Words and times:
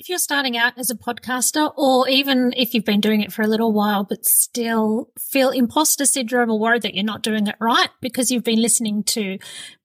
if 0.00 0.08
you're 0.08 0.18
starting 0.18 0.56
out 0.56 0.72
as 0.78 0.88
a 0.88 0.94
podcaster, 0.94 1.70
or 1.76 2.08
even 2.08 2.54
if 2.56 2.72
you've 2.72 2.86
been 2.86 3.02
doing 3.02 3.20
it 3.20 3.34
for 3.34 3.42
a 3.42 3.46
little 3.46 3.70
while, 3.70 4.02
but 4.02 4.24
still 4.24 5.10
feel 5.18 5.50
imposter 5.50 6.06
syndrome 6.06 6.50
or 6.50 6.58
worried 6.58 6.80
that 6.82 6.94
you're 6.94 7.04
not 7.04 7.22
doing 7.22 7.46
it 7.46 7.56
right 7.60 7.90
because 8.00 8.30
you've 8.30 8.42
been 8.42 8.62
listening 8.62 9.04
to 9.04 9.38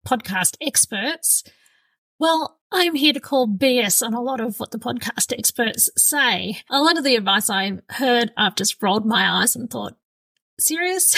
podcast 0.07 0.55
experts, 0.62 1.43
well, 2.17 2.62
I'm 2.71 2.96
here 2.96 3.12
to 3.12 3.20
call 3.20 3.46
BS 3.46 4.01
on 4.01 4.13
a 4.13 4.21
lot 4.21 4.39
of 4.39 4.57
what 4.57 4.71
the 4.71 4.79
podcast 4.79 5.38
experts 5.38 5.89
say. 5.97 6.60
A 6.70 6.82
lot 6.82 6.97
of 6.97 7.04
the 7.04 7.18
advice 7.18 7.50
I've 7.50 7.82
heard, 7.90 8.32
I've 8.38 8.56
just 8.56 8.82
rolled 8.82 9.06
my 9.06 9.42
eyes 9.42 9.54
and 9.54 9.70
thought, 9.70 9.97
serious? 10.58 11.13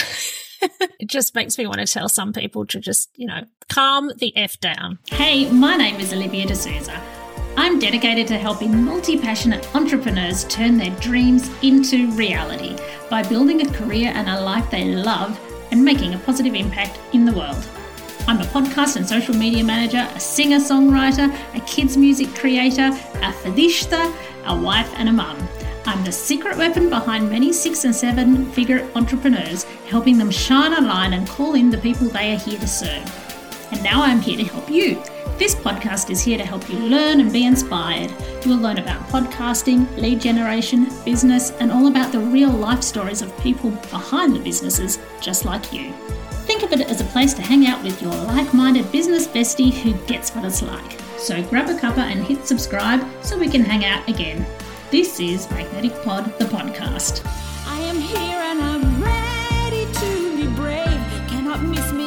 it 1.00 1.08
just 1.08 1.36
makes 1.36 1.56
me 1.60 1.68
want 1.68 1.82
to 1.82 1.86
tell 1.86 2.10
some 2.10 2.34
people 2.34 2.66
to 2.66 2.80
just, 2.80 3.12
you 3.14 3.28
know, 3.28 3.44
calm 3.70 4.12
the 4.18 4.36
F 4.36 4.60
down. 4.60 4.98
Hey, 5.06 5.48
my 5.52 5.78
name 5.78 6.00
is 6.00 6.12
Olivia 6.12 6.48
de 6.48 6.56
Sousa. 6.56 7.00
I'm 7.60 7.80
dedicated 7.80 8.28
to 8.28 8.38
helping 8.38 8.86
multi 8.86 9.18
passionate 9.18 9.76
entrepreneurs 9.76 10.44
turn 10.44 10.78
their 10.78 10.92
dreams 11.00 11.50
into 11.64 12.12
reality 12.12 12.78
by 13.10 13.24
building 13.24 13.62
a 13.62 13.74
career 13.74 14.12
and 14.14 14.30
a 14.30 14.40
life 14.40 14.70
they 14.70 14.94
love 14.94 15.40
and 15.72 15.84
making 15.84 16.14
a 16.14 16.20
positive 16.20 16.54
impact 16.54 17.00
in 17.14 17.26
the 17.26 17.32
world. 17.32 17.68
I'm 18.28 18.40
a 18.42 18.46
podcast 18.46 18.96
and 18.98 19.10
social 19.10 19.36
media 19.36 19.64
manager, 19.64 20.08
a 20.14 20.20
singer 20.20 20.60
songwriter, 20.60 21.36
a 21.56 21.60
kids 21.62 21.98
music 21.98 22.28
creator, 22.36 22.90
a 22.90 23.34
fadishta, 23.34 24.16
a 24.46 24.56
wife, 24.56 24.94
and 24.96 25.10
a 25.10 25.14
mum. 25.14 25.36
I'm 25.86 26.04
the 26.04 26.12
secret 26.12 26.58
weapon 26.58 26.92
behind 26.92 27.28
many 27.28 27.52
six 27.52 27.86
and 27.86 27.96
seven 27.96 28.52
figure 28.52 28.88
entrepreneurs, 28.94 29.64
helping 29.90 30.20
them 30.20 30.30
shine 30.30 30.74
a 30.74 30.82
line 30.82 31.14
and 31.14 31.28
call 31.28 31.56
in 31.56 31.72
the 31.72 31.80
people 31.80 32.08
they 32.08 32.34
are 32.34 32.40
here 32.40 32.60
to 32.60 32.68
serve. 32.68 33.68
And 33.72 33.82
now 33.84 34.04
I'm 34.04 34.22
here 34.22 34.38
to 34.38 34.44
help 34.44 34.70
you. 34.70 35.02
This 35.38 35.54
podcast 35.54 36.10
is 36.10 36.20
here 36.20 36.40
to 36.40 36.44
help 36.44 36.68
you 36.68 36.80
learn 36.80 37.20
and 37.20 37.32
be 37.32 37.46
inspired. 37.46 38.12
You'll 38.44 38.58
learn 38.58 38.80
about 38.80 39.08
podcasting, 39.10 39.96
lead 39.96 40.20
generation, 40.20 40.88
business, 41.06 41.52
and 41.60 41.72
all 41.72 41.86
about 41.86 42.12
the 42.12 42.20
real 42.20 42.50
life 42.50 42.82
stories 42.82 43.22
of 43.22 43.38
people 43.38 43.70
behind 43.70 44.36
the 44.36 44.40
businesses 44.40 44.98
just 45.22 45.46
like 45.46 45.72
you. 45.72 45.94
Think 46.48 46.64
of 46.64 46.74
it 46.74 46.90
as 46.90 47.02
a 47.02 47.06
place 47.06 47.36
to 47.36 47.44
hang 47.44 47.68
out 47.68 47.84
with 47.84 48.02
your 48.02 48.16
like 48.16 48.52
minded 48.52 48.92
business 48.92 49.28
bestie 49.28 49.72
who 49.72 49.94
gets 50.08 50.34
what 50.34 50.44
it's 50.44 50.64
like. 50.64 51.00
So 51.20 51.44
grab 51.44 51.70
a 51.70 51.76
cuppa 51.76 52.00
and 52.00 52.24
hit 52.24 52.48
subscribe 52.48 53.06
so 53.24 53.38
we 53.38 53.48
can 53.48 53.64
hang 53.64 53.86
out 53.86 54.10
again. 54.10 54.44
This 54.90 55.20
is 55.20 55.48
Magnetic 55.52 56.02
Pod, 56.04 56.36
the 56.40 56.46
podcast. 56.46 57.22
I 57.68 57.80
am 57.82 57.98
here 57.98 58.40
and 58.40 58.60
I'm 58.60 59.04
ready 59.04 59.86
to 59.86 60.36
be 60.36 60.48
brave. 60.56 60.88
Cannot 61.30 61.62
miss 61.62 61.92
me, 61.92 62.07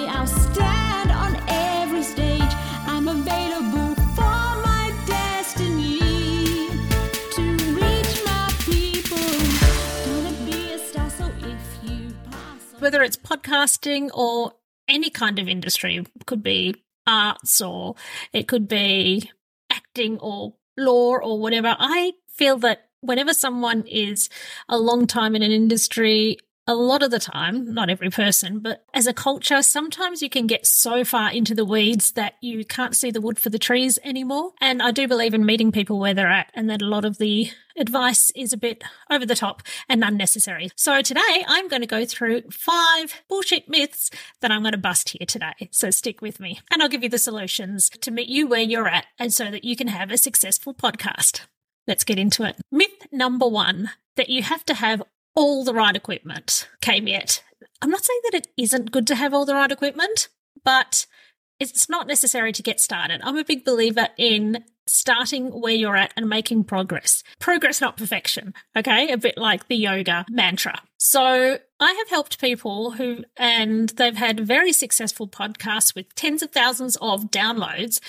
Whether 12.91 13.05
it's 13.05 13.17
podcasting 13.17 14.11
or 14.15 14.55
any 14.89 15.11
kind 15.11 15.39
of 15.39 15.47
industry, 15.49 15.99
it 15.99 16.27
could 16.27 16.43
be 16.43 16.75
arts 17.07 17.61
or 17.61 17.95
it 18.33 18.49
could 18.49 18.67
be 18.67 19.31
acting 19.71 20.19
or 20.19 20.57
law 20.77 21.15
or 21.19 21.39
whatever. 21.39 21.77
I 21.79 22.15
feel 22.27 22.57
that 22.59 22.89
whenever 23.01 23.33
someone 23.33 23.87
is 23.87 24.29
a 24.69 24.77
long 24.77 25.07
time 25.07 25.37
in 25.37 25.43
an 25.43 25.53
industry, 25.53 26.39
a 26.71 26.75
lot 26.75 27.03
of 27.03 27.11
the 27.11 27.19
time, 27.19 27.75
not 27.75 27.91
every 27.91 28.11
person, 28.11 28.61
but 28.61 28.85
as 28.95 29.09
a 29.09 29.13
culture, 29.13 29.61
sometimes 29.61 30.23
you 30.23 30.31
can 30.31 30.47
get 30.47 30.65
so 30.65 31.05
far 31.05 31.33
into 31.33 31.53
the 31.53 31.65
weeds 31.65 32.13
that 32.13 32.35
you 32.41 32.65
can't 32.65 32.95
see 32.95 33.11
the 33.11 33.21
wood 33.21 33.41
for 33.41 33.51
the 33.51 33.59
trees 33.59 33.99
anymore. 34.05 34.53
And 34.61 34.81
I 34.81 34.93
do 34.93 35.09
believe 35.09 35.35
in 35.35 35.45
meeting 35.45 35.73
people 35.73 35.99
where 35.99 36.15
they're 36.15 36.31
at 36.31 36.53
and 36.55 36.71
that 36.71 36.81
a 36.81 36.87
lot 36.87 37.05
of 37.05 37.19
the 37.19 37.51
advice 37.77 38.31
is 38.37 38.53
a 38.53 38.57
bit 38.57 38.85
over 39.11 39.27
the 39.27 39.35
top 39.35 39.63
and 39.89 40.05
unnecessary. 40.05 40.71
So 40.77 41.03
today 41.03 41.45
I'm 41.49 41.67
going 41.67 41.83
to 41.83 41.89
go 41.89 42.05
through 42.05 42.43
five 42.53 43.15
bullshit 43.29 43.69
myths 43.69 44.09
that 44.41 44.53
I'm 44.53 44.63
going 44.63 44.73
to 44.73 44.79
bust 44.79 45.09
here 45.09 45.27
today. 45.27 45.71
So 45.73 45.91
stick 45.91 46.23
with 46.23 46.39
me 46.39 46.61
and 46.71 46.81
I'll 46.81 46.89
give 46.89 47.03
you 47.03 47.09
the 47.09 47.19
solutions 47.19 47.91
to 47.91 48.13
meet 48.13 48.29
you 48.29 48.47
where 48.47 48.61
you're 48.61 48.89
at 48.89 49.07
and 49.19 49.35
so 49.35 49.51
that 49.51 49.65
you 49.65 49.75
can 49.75 49.89
have 49.89 50.13
a 50.13 50.17
successful 50.17 50.73
podcast. 50.73 51.41
Let's 51.89 52.05
get 52.05 52.19
into 52.19 52.45
it. 52.45 52.57
Myth 52.71 53.09
number 53.11 53.49
one 53.49 53.91
that 54.17 54.29
you 54.29 54.45
have 54.45 54.65
to 54.67 54.75
have 54.75 55.03
all 55.35 55.65
the 55.65 55.75
right 55.75 55.97
equipment. 55.97 56.69
Caveat. 56.81 57.43
I'm 57.83 57.91
not 57.91 58.05
saying 58.05 58.21
that 58.25 58.35
it 58.35 58.49
isn't 58.57 58.93
good 58.93 59.07
to 59.09 59.15
have 59.15 59.33
all 59.33 59.47
the 59.47 59.55
right 59.55 59.71
equipment, 59.71 60.29
but 60.65 61.07
it's 61.59 61.89
not 61.89 62.07
necessary 62.07 62.53
to 62.53 62.63
get 62.63 62.81
started. 62.81 63.21
I'm 63.23 63.37
a 63.37 63.45
big 63.45 63.65
believer 63.65 64.09
in 64.17 64.65
starting 64.87 65.49
where 65.49 65.75
you're 65.75 65.97
at 65.97 66.13
and 66.17 66.29
making 66.29 66.65
progress. 66.65 67.23
Progress, 67.39 67.81
not 67.81 67.97
perfection. 67.97 68.55
Okay. 68.77 69.13
A 69.13 69.17
bit 69.17 69.39
like 69.39 69.69
the 69.69 69.77
yoga 69.77 70.25
mantra. 70.29 70.83
So 70.99 71.59
I 71.79 71.93
have 71.93 72.09
helped 72.09 72.41
people 72.41 72.93
who, 72.93 73.25
and 73.37 73.91
they've 73.91 74.17
had 74.17 74.41
very 74.41 74.73
successful 74.73 75.29
podcasts 75.29 75.95
with 75.95 76.15
tens 76.15 76.43
of 76.43 76.51
thousands 76.51 76.97
of 76.97 77.31
downloads. 77.31 78.01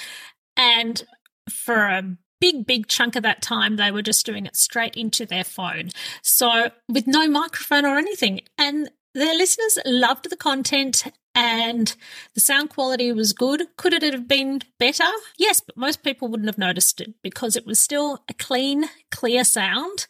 And 0.57 1.03
for 1.49 1.85
a 1.85 2.17
big, 2.41 2.65
big 2.65 2.87
chunk 2.87 3.15
of 3.15 3.23
that 3.23 3.41
time, 3.41 3.77
they 3.77 3.91
were 3.91 4.01
just 4.01 4.25
doing 4.25 4.45
it 4.45 4.57
straight 4.57 4.97
into 4.97 5.25
their 5.25 5.45
phone. 5.45 5.91
So 6.21 6.71
with 6.89 7.07
no 7.07 7.29
microphone 7.29 7.85
or 7.85 7.97
anything. 7.97 8.41
And 8.57 8.89
their 9.13 9.35
listeners 9.35 9.77
loved 9.85 10.29
the 10.29 10.35
content 10.35 11.03
and 11.33 11.95
the 12.33 12.41
sound 12.41 12.69
quality 12.69 13.11
was 13.13 13.31
good. 13.31 13.63
Could 13.77 13.93
it 13.93 14.03
have 14.03 14.27
been 14.27 14.61
better? 14.79 15.07
Yes, 15.37 15.61
but 15.61 15.77
most 15.77 16.03
people 16.03 16.27
wouldn't 16.27 16.49
have 16.49 16.57
noticed 16.57 16.99
it 16.99 17.13
because 17.21 17.55
it 17.55 17.65
was 17.65 17.81
still 17.81 18.23
a 18.29 18.33
clean, 18.33 18.85
clear 19.11 19.43
sound. 19.43 20.07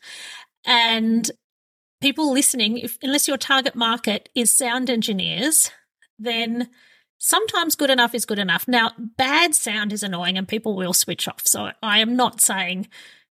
And 0.66 1.30
people 2.00 2.32
listening, 2.32 2.78
if, 2.78 2.98
unless 3.04 3.28
your 3.28 3.38
target 3.38 3.76
market 3.76 4.30
is 4.34 4.56
sound 4.56 4.90
engineers, 4.90 5.72
then 6.18 6.70
sometimes 7.22 7.76
good 7.76 7.92
enough 7.92 8.14
is 8.16 8.26
good 8.26 8.40
enough. 8.40 8.68
Now, 8.68 8.92
bad 8.98 9.54
sound 9.54 9.94
is 9.94 10.04
annoying 10.04 10.38
and 10.38 10.48
people 10.48 10.76
will 10.76 10.92
switch 10.92 11.28
off. 11.28 11.46
So 11.46 11.72
I 11.82 12.00
am 12.00 12.16
not 12.16 12.42
saying 12.42 12.88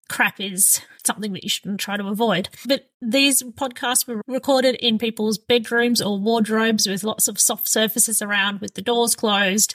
crap 0.09 0.41
is 0.41 0.81
something 1.05 1.33
that 1.33 1.43
you 1.43 1.49
shouldn't 1.49 1.81
try 1.81 1.97
to 1.97 2.07
avoid. 2.07 2.49
But 2.67 2.91
these 3.03 3.43
podcasts 3.43 4.07
were 4.07 4.23
recorded 4.27 4.77
in 4.77 4.99
people's 4.99 5.39
bedrooms 5.39 6.01
or 6.01 6.19
wardrobes 6.19 6.89
with 6.89 7.05
lots 7.05 7.29
of 7.29 7.39
soft 7.39 7.69
surfaces 7.69 8.23
around, 8.23 8.61
with 8.61 8.75
the 8.75 8.83
doors 8.83 9.15
closed, 9.15 9.75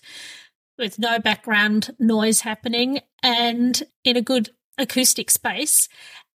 with 0.77 0.99
no 0.99 1.19
background 1.19 1.95
noise 1.99 2.41
happening, 2.41 2.99
and 3.23 3.83
in 4.03 4.17
a 4.17 4.21
good 4.21 4.49
acoustic 4.77 5.31
space. 5.31 5.87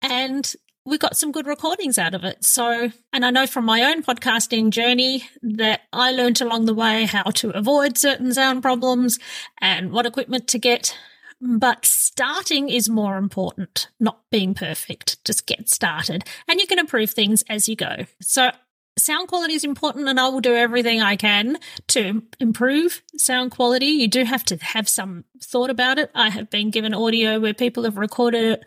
And 0.02 0.54
we 0.88 0.98
got 0.98 1.18
some 1.18 1.34
good 1.34 1.46
recordings 1.46 1.98
out 1.98 2.16
of 2.16 2.24
it. 2.24 2.46
So, 2.46 2.92
and 3.12 3.26
I 3.26 3.30
know 3.30 3.46
from 3.46 3.66
my 3.66 3.84
own 3.84 4.04
podcasting 4.04 4.70
journey 4.70 5.28
that 5.42 5.82
I 5.92 6.12
learned 6.12 6.40
along 6.40 6.66
the 6.66 6.74
way 6.74 7.06
how 7.06 7.24
to 7.24 7.50
avoid 7.50 7.98
certain 7.98 8.34
sound 8.34 8.62
problems 8.62 9.20
and 9.60 9.92
what 9.92 10.06
equipment 10.06 10.48
to 10.48 10.60
get. 10.60 10.98
But 11.42 11.86
starting 11.86 12.70
is 12.70 12.90
more 12.90 13.18
important, 13.18 13.90
not 14.00 14.22
being 14.32 14.54
perfect. 14.54 15.24
Just 15.26 15.46
get 15.46 15.70
started 15.70 16.24
and 16.48 16.62
you 16.62 16.66
can 16.66 16.80
improve 16.80 17.12
things 17.12 17.44
as 17.50 17.68
you 17.68 17.76
go. 17.76 18.06
So 18.22 18.52
sound 18.98 19.28
quality 19.28 19.56
is 19.56 19.66
important 19.66 20.08
and 20.08 20.18
I 20.18 20.30
will 20.30 20.40
do 20.40 20.56
everything 20.56 21.02
I 21.02 21.18
can 21.18 21.58
to 21.90 22.24
improve 22.40 23.04
sound 23.18 23.52
quality. 23.52 23.88
You 23.88 24.08
do 24.08 24.24
have 24.24 24.46
to 24.46 24.56
have 24.56 24.88
some 24.88 25.26
thought 25.44 25.70
about 25.70 26.00
it. 26.00 26.12
I 26.16 26.30
have 26.30 26.50
been 26.50 26.72
given 26.72 26.94
audio 26.94 27.42
where 27.42 27.54
people 27.54 27.84
have 27.84 27.98
recorded 27.98 28.44
it 28.44 28.64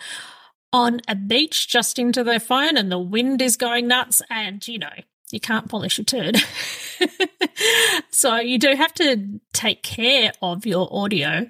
on 0.72 1.00
a 1.08 1.14
beach 1.14 1.68
just 1.68 1.98
into 1.98 2.22
their 2.22 2.40
phone 2.40 2.76
and 2.76 2.90
the 2.90 2.98
wind 2.98 3.42
is 3.42 3.56
going 3.56 3.88
nuts 3.88 4.22
and 4.30 4.66
you 4.68 4.78
know 4.78 4.88
you 5.32 5.40
can't 5.40 5.68
polish 5.68 5.98
a 5.98 6.04
turd. 6.04 6.38
so 8.10 8.36
you 8.36 8.58
do 8.58 8.74
have 8.74 8.92
to 8.94 9.40
take 9.52 9.82
care 9.82 10.32
of 10.42 10.66
your 10.66 10.88
audio, 10.90 11.48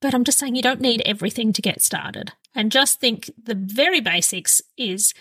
but 0.00 0.14
I'm 0.14 0.24
just 0.24 0.38
saying 0.38 0.56
you 0.56 0.62
don't 0.62 0.80
need 0.80 1.02
everything 1.06 1.52
to 1.52 1.62
get 1.62 1.82
started. 1.82 2.32
And 2.54 2.72
just 2.72 3.00
think 3.00 3.30
the 3.40 3.54
very 3.54 4.00
basics 4.00 4.60
is 4.76 5.14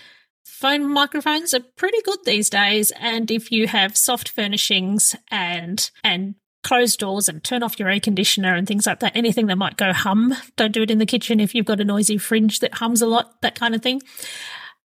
phone 0.44 0.92
microphones 0.92 1.54
are 1.54 1.64
pretty 1.78 2.02
good 2.02 2.20
these 2.26 2.50
days 2.50 2.92
and 3.00 3.30
if 3.30 3.52
you 3.52 3.68
have 3.68 3.96
soft 3.96 4.30
furnishings 4.30 5.16
and 5.30 5.92
and 6.04 6.36
close 6.64 6.96
doors 6.98 7.30
and 7.30 7.44
turn 7.44 7.64
off 7.64 7.80
your 7.80 7.90
air 7.90 8.00
conditioner 8.00 8.56
and 8.56 8.68
things 8.68 8.86
like 8.86 9.00
that. 9.00 9.16
Anything 9.16 9.48
that 9.48 9.58
might 9.58 9.78
go 9.78 9.94
hum. 9.94 10.36
Don't 10.56 10.72
do 10.72 10.82
it 10.82 10.92
in 10.92 10.98
the 10.98 11.06
kitchen 11.06 11.40
if 11.40 11.56
you've 11.56 11.66
got 11.66 11.80
a 11.80 11.86
noisy 11.86 12.18
fridge 12.18 12.60
that 12.60 12.76
hums 12.76 13.02
a 13.02 13.08
lot, 13.08 13.42
that 13.42 13.56
kind 13.56 13.76
of 13.76 13.82
thing. 13.82 14.02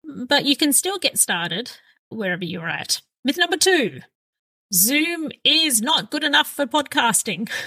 But 0.04 0.44
you 0.44 0.56
can 0.56 0.72
still 0.72 0.98
get 0.98 1.18
started 1.18 1.72
wherever 2.08 2.44
you're 2.44 2.68
at. 2.68 3.00
Myth 3.24 3.38
number 3.38 3.56
two 3.56 4.00
Zoom 4.72 5.30
is 5.44 5.80
not 5.80 6.10
good 6.10 6.24
enough 6.24 6.48
for 6.48 6.66
podcasting. 6.66 7.50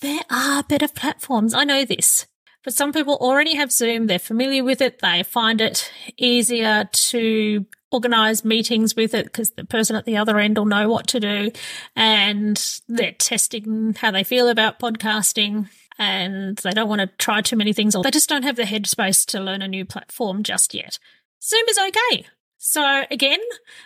There 0.00 0.22
are 0.30 0.64
better 0.64 0.88
platforms. 0.88 1.54
I 1.54 1.62
know 1.62 1.84
this. 1.84 2.26
But 2.64 2.74
some 2.74 2.92
people 2.92 3.14
already 3.20 3.54
have 3.54 3.70
Zoom. 3.70 4.08
They're 4.08 4.18
familiar 4.18 4.64
with 4.64 4.80
it. 4.80 4.98
They 5.00 5.22
find 5.22 5.60
it 5.60 5.92
easier 6.16 6.88
to 6.92 7.66
organize 7.92 8.44
meetings 8.44 8.96
with 8.96 9.14
it 9.14 9.26
because 9.26 9.52
the 9.52 9.64
person 9.64 9.96
at 9.96 10.04
the 10.04 10.16
other 10.16 10.38
end 10.38 10.58
will 10.58 10.64
know 10.64 10.88
what 10.88 11.06
to 11.08 11.20
do 11.20 11.50
and 11.94 12.80
they're 12.88 13.12
testing 13.12 13.94
how 13.98 14.10
they 14.10 14.24
feel 14.24 14.48
about 14.48 14.78
podcasting. 14.78 15.68
and 15.98 16.56
they 16.58 16.70
don't 16.70 16.88
want 16.88 17.00
to 17.00 17.06
try 17.18 17.40
too 17.42 17.56
many 17.56 17.72
things 17.72 17.94
or 17.94 18.02
they 18.02 18.10
just 18.10 18.28
don't 18.28 18.44
have 18.44 18.56
the 18.56 18.62
headspace 18.62 19.26
to 19.26 19.40
learn 19.40 19.62
a 19.62 19.68
new 19.68 19.84
platform 19.84 20.42
just 20.42 20.74
yet. 20.74 20.98
Zoom 21.42 21.64
is 21.68 21.78
okay. 21.78 22.26
So 22.58 23.04
again, 23.10 23.40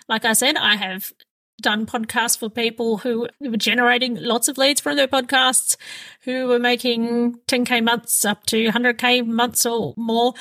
like 0.09 0.25
I 0.25 0.35
said, 0.35 0.57
I 0.57 0.77
have 0.77 1.13
done 1.61 1.87
podcasts 1.87 2.39
for 2.39 2.51
people 2.51 2.99
who 2.99 3.29
were 3.41 3.57
generating 3.57 4.17
lots 4.17 4.49
of 4.49 4.59
leads 4.59 4.81
from 4.81 4.97
their 4.97 5.09
podcasts, 5.09 5.77
who 6.23 6.47
were 6.47 6.59
making 6.59 7.37
10k 7.49 7.83
months 7.83 8.25
up 8.25 8.45
to 8.47 8.69
100k 8.69 9.27
months 9.27 9.65
or 9.65 9.95
more. 9.97 10.35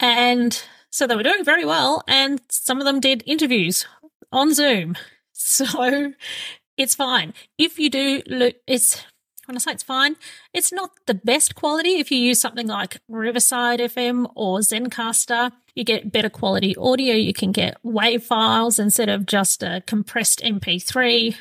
And 0.00 0.60
so 0.94 1.08
they 1.08 1.16
were 1.16 1.24
doing 1.24 1.44
very 1.44 1.64
well. 1.64 2.04
And 2.06 2.40
some 2.48 2.78
of 2.78 2.84
them 2.84 3.00
did 3.00 3.24
interviews 3.26 3.86
on 4.32 4.54
Zoom. 4.54 4.96
So 5.36 6.14
it's 6.78 6.94
fine. 6.94 7.34
If 7.58 7.78
you 7.78 7.90
do 7.90 8.22
it's 8.68 9.04
when 9.46 9.56
I 9.56 9.58
say 9.58 9.72
it's 9.72 9.82
fine, 9.82 10.16
it's 10.54 10.72
not 10.72 10.92
the 11.06 11.12
best 11.12 11.56
quality. 11.56 11.96
If 11.96 12.10
you 12.10 12.18
use 12.18 12.40
something 12.40 12.68
like 12.68 13.00
Riverside 13.08 13.80
FM 13.80 14.30
or 14.36 14.60
Zencastr, 14.60 15.50
you 15.74 15.84
get 15.84 16.12
better 16.12 16.30
quality 16.30 16.76
audio. 16.76 17.14
You 17.14 17.34
can 17.34 17.50
get 17.50 17.76
WAV 17.84 18.22
files 18.22 18.78
instead 18.78 19.08
of 19.08 19.26
just 19.26 19.62
a 19.62 19.82
compressed 19.86 20.40
MP3 20.40 21.36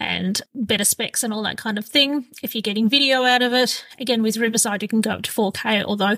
and 0.00 0.40
better 0.54 0.84
specs 0.84 1.22
and 1.22 1.32
all 1.32 1.42
that 1.42 1.58
kind 1.58 1.78
of 1.78 1.84
thing. 1.84 2.26
If 2.42 2.54
you're 2.54 2.62
getting 2.62 2.88
video 2.88 3.24
out 3.24 3.42
of 3.42 3.52
it, 3.52 3.84
again, 4.00 4.22
with 4.22 4.38
Riverside, 4.38 4.82
you 4.82 4.88
can 4.88 5.02
go 5.02 5.10
up 5.10 5.22
to 5.22 5.30
4K, 5.30 5.84
although 5.84 6.16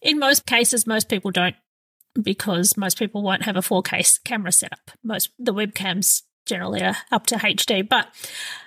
in 0.00 0.18
most 0.18 0.46
cases, 0.46 0.86
most 0.86 1.08
people 1.08 1.32
don't 1.32 1.56
because 2.20 2.76
most 2.76 2.98
people 2.98 3.22
won't 3.22 3.44
have 3.44 3.56
a 3.56 3.60
4K 3.60 4.24
camera 4.24 4.52
setup. 4.52 4.90
Most 5.02 5.30
the 5.38 5.54
webcams 5.54 6.22
generally 6.46 6.82
are 6.82 6.96
up 7.10 7.26
to 7.26 7.36
HD. 7.36 7.88
But 7.88 8.08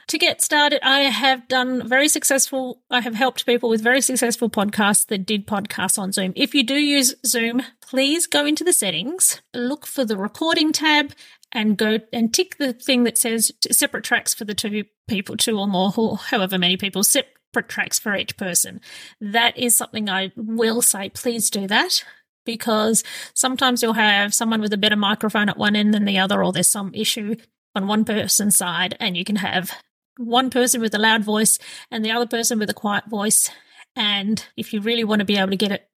to 0.07 0.18
get 0.18 0.42
started, 0.42 0.80
I 0.83 1.01
have 1.01 1.47
done 1.47 1.88
very 1.88 2.07
successful, 2.07 2.81
I 2.89 3.01
have 3.01 3.15
helped 3.15 3.45
people 3.45 3.69
with 3.69 3.81
very 3.81 4.01
successful 4.01 4.50
podcasts 4.50 5.06
that 5.07 5.25
did 5.25 5.47
podcasts 5.47 5.97
on 5.97 6.12
Zoom. 6.12 6.33
If 6.36 6.53
you 6.53 6.63
do 6.63 6.75
use 6.75 7.15
Zoom, 7.25 7.63
please 7.81 8.27
go 8.27 8.45
into 8.45 8.63
the 8.63 8.74
settings, 8.74 9.42
look 9.53 9.86
for 9.86 10.06
the 10.06 10.18
recording 10.18 10.71
tab 10.71 11.12
and 11.51 11.77
go 11.77 12.00
and 12.12 12.33
tick 12.33 12.57
the 12.57 12.74
thing 12.74 13.03
that 13.03 13.18
says 13.18 13.51
separate 13.71 14.03
tracks 14.03 14.33
for 14.33 14.45
the 14.45 14.53
two 14.53 14.86
people, 15.07 15.38
two 15.38 15.59
or 15.59 15.68
more, 15.68 15.92
or 15.95 16.18
however 16.18 16.57
many 16.57 16.77
people, 16.77 17.03
separate 17.03 17.69
tracks 17.69 17.97
for 17.97 18.15
each 18.15 18.38
person. 18.38 18.81
That 19.21 19.57
is 19.57 19.77
something 19.77 20.09
I 20.09 20.31
will 20.36 20.81
say, 20.81 21.09
please 21.09 21.50
do 21.50 21.68
that 21.68 22.03
because 22.45 23.03
sometimes 23.33 23.81
you'll 23.81 23.94
have 23.94 24.33
someone 24.33 24.62
with 24.62 24.74
a 24.74 24.77
better 24.77 24.95
microphone 24.95 25.50
at 25.50 25.57
one 25.57 25.75
end 25.75 25.94
than 25.94 26.06
the 26.06 26.19
other, 26.19 26.44
or 26.44 26.53
there's 26.53 26.69
some 26.69 26.94
issue 26.94 27.36
on 27.75 27.88
one 27.88 28.06
person's 28.06 28.57
side, 28.57 28.95
and 29.00 29.18
you 29.18 29.25
can 29.25 29.38
have 29.38 29.71
one 30.18 30.50
person 30.50 30.80
with 30.80 30.95
a 30.95 31.00
loud 31.00 31.24
voice 31.24 31.59
and 31.92 32.06
the 32.06 32.12
other 32.12 32.25
person 32.25 32.57
with 32.57 32.69
a 32.69 32.74
quiet 32.74 33.06
voice. 33.07 33.50
And 33.95 34.45
if 34.56 34.74
you 34.74 34.81
really 34.81 35.03
want 35.03 35.19
to 35.19 35.25
be 35.25 35.38
able 35.38 35.50
to 35.50 35.57
get 35.57 35.71
it 35.71 35.89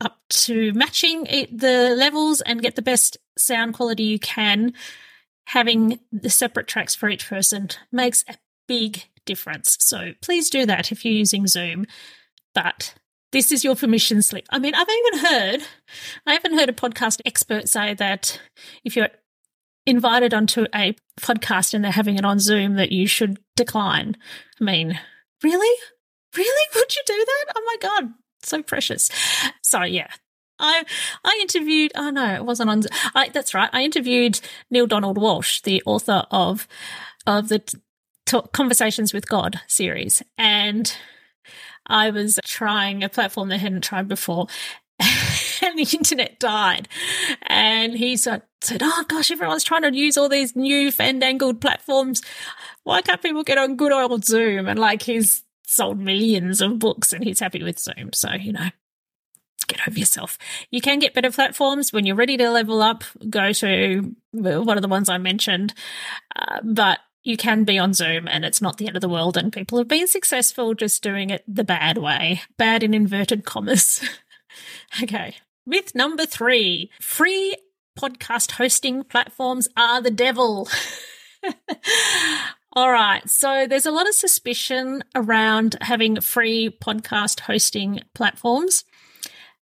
up 0.00 0.18
to 0.28 0.72
matching 0.72 1.26
it, 1.26 1.56
the 1.56 1.94
levels 1.96 2.40
and 2.40 2.62
get 2.62 2.76
the 2.76 2.82
best 2.82 3.16
sound 3.38 3.74
quality 3.74 4.04
you 4.04 4.18
can, 4.18 4.72
having 5.46 5.98
the 6.12 6.30
separate 6.30 6.66
tracks 6.66 6.94
for 6.94 7.08
each 7.08 7.28
person 7.28 7.70
makes 7.90 8.24
a 8.28 8.36
big 8.68 9.04
difference. 9.24 9.76
So 9.80 10.12
please 10.22 10.50
do 10.50 10.66
that 10.66 10.92
if 10.92 11.04
you're 11.04 11.14
using 11.14 11.46
Zoom. 11.46 11.86
But 12.54 12.94
this 13.36 13.52
is 13.52 13.62
your 13.62 13.76
permission 13.76 14.22
slip. 14.22 14.46
I 14.48 14.58
mean, 14.58 14.74
I've 14.74 14.88
even 14.88 15.18
heard, 15.26 15.62
I 16.24 16.32
haven't 16.32 16.54
heard 16.54 16.70
a 16.70 16.72
podcast 16.72 17.20
expert 17.26 17.68
say 17.68 17.92
that 17.92 18.40
if 18.82 18.96
you're 18.96 19.10
invited 19.84 20.32
onto 20.32 20.64
a 20.74 20.96
podcast 21.20 21.74
and 21.74 21.84
they're 21.84 21.92
having 21.92 22.16
it 22.16 22.24
on 22.24 22.38
Zoom 22.38 22.76
that 22.76 22.92
you 22.92 23.06
should 23.06 23.38
decline. 23.54 24.16
I 24.58 24.64
mean, 24.64 24.98
really? 25.42 25.80
Really? 26.34 26.68
Would 26.76 26.96
you 26.96 27.02
do 27.04 27.26
that? 27.26 27.52
Oh 27.54 27.62
my 27.66 27.76
God. 27.78 28.14
So 28.42 28.62
precious. 28.62 29.10
So 29.60 29.82
yeah. 29.82 30.08
I 30.58 30.84
I 31.22 31.38
interviewed 31.42 31.92
oh 31.94 32.08
no, 32.08 32.36
it 32.36 32.44
wasn't 32.46 32.70
on 32.70 32.84
I, 33.14 33.28
that's 33.28 33.52
right. 33.52 33.68
I 33.70 33.82
interviewed 33.82 34.40
Neale 34.70 34.86
Donald 34.86 35.18
Walsch, 35.18 35.60
the 35.60 35.82
author 35.84 36.24
of 36.30 36.66
of 37.26 37.48
the 37.48 37.58
t- 38.24 38.40
Conversations 38.54 39.12
with 39.12 39.28
God 39.28 39.60
series. 39.66 40.22
And 40.38 40.96
I 41.86 42.10
was 42.10 42.38
trying 42.44 43.02
a 43.02 43.08
platform 43.08 43.48
they 43.48 43.58
hadn't 43.58 43.84
tried 43.84 44.08
before. 44.08 44.46
and 45.62 45.78
the 45.78 45.88
internet 45.96 46.38
died. 46.40 46.88
And 47.42 47.94
he 47.94 48.16
said, 48.16 48.42
Oh 48.80 49.04
gosh, 49.08 49.30
everyone's 49.30 49.64
trying 49.64 49.82
to 49.82 49.94
use 49.94 50.16
all 50.16 50.28
these 50.28 50.56
new 50.56 50.90
fandangled 50.90 51.60
platforms. 51.60 52.22
Why 52.84 53.02
can't 53.02 53.22
people 53.22 53.44
get 53.44 53.58
on 53.58 53.76
good 53.76 53.92
old 53.92 54.24
Zoom? 54.24 54.66
And 54.66 54.78
like 54.78 55.02
he's 55.02 55.42
sold 55.66 55.98
millions 55.98 56.60
of 56.60 56.78
books 56.78 57.12
and 57.12 57.24
he's 57.24 57.40
happy 57.40 57.62
with 57.62 57.78
Zoom. 57.78 58.12
So, 58.12 58.32
you 58.32 58.52
know, 58.52 58.70
get 59.68 59.86
over 59.86 59.98
yourself. 59.98 60.38
You 60.70 60.80
can 60.80 60.98
get 60.98 61.14
better 61.14 61.30
platforms 61.30 61.92
when 61.92 62.06
you're 62.06 62.16
ready 62.16 62.36
to 62.36 62.50
level 62.50 62.82
up. 62.82 63.04
Go 63.28 63.52
to 63.52 64.14
one 64.32 64.78
of 64.78 64.82
the 64.82 64.88
ones 64.88 65.08
I 65.08 65.18
mentioned. 65.18 65.74
Uh, 66.34 66.60
but 66.62 67.00
you 67.26 67.36
can 67.36 67.64
be 67.64 67.76
on 67.76 67.92
Zoom 67.92 68.28
and 68.28 68.44
it's 68.44 68.62
not 68.62 68.78
the 68.78 68.86
end 68.86 68.96
of 68.96 69.00
the 69.00 69.08
world. 69.08 69.36
And 69.36 69.52
people 69.52 69.78
have 69.78 69.88
been 69.88 70.06
successful 70.06 70.74
just 70.74 71.02
doing 71.02 71.30
it 71.30 71.42
the 71.48 71.64
bad 71.64 71.98
way, 71.98 72.42
bad 72.56 72.84
in 72.84 72.94
inverted 72.94 73.44
commas. 73.44 74.00
okay. 75.02 75.34
Myth 75.66 75.92
number 75.92 76.24
three 76.24 76.88
free 77.00 77.56
podcast 77.98 78.52
hosting 78.52 79.02
platforms 79.02 79.66
are 79.76 80.00
the 80.00 80.12
devil. 80.12 80.68
All 82.72 82.92
right. 82.92 83.28
So 83.28 83.66
there's 83.66 83.86
a 83.86 83.90
lot 83.90 84.08
of 84.08 84.14
suspicion 84.14 85.02
around 85.16 85.76
having 85.80 86.20
free 86.20 86.76
podcast 86.80 87.40
hosting 87.40 88.02
platforms. 88.14 88.84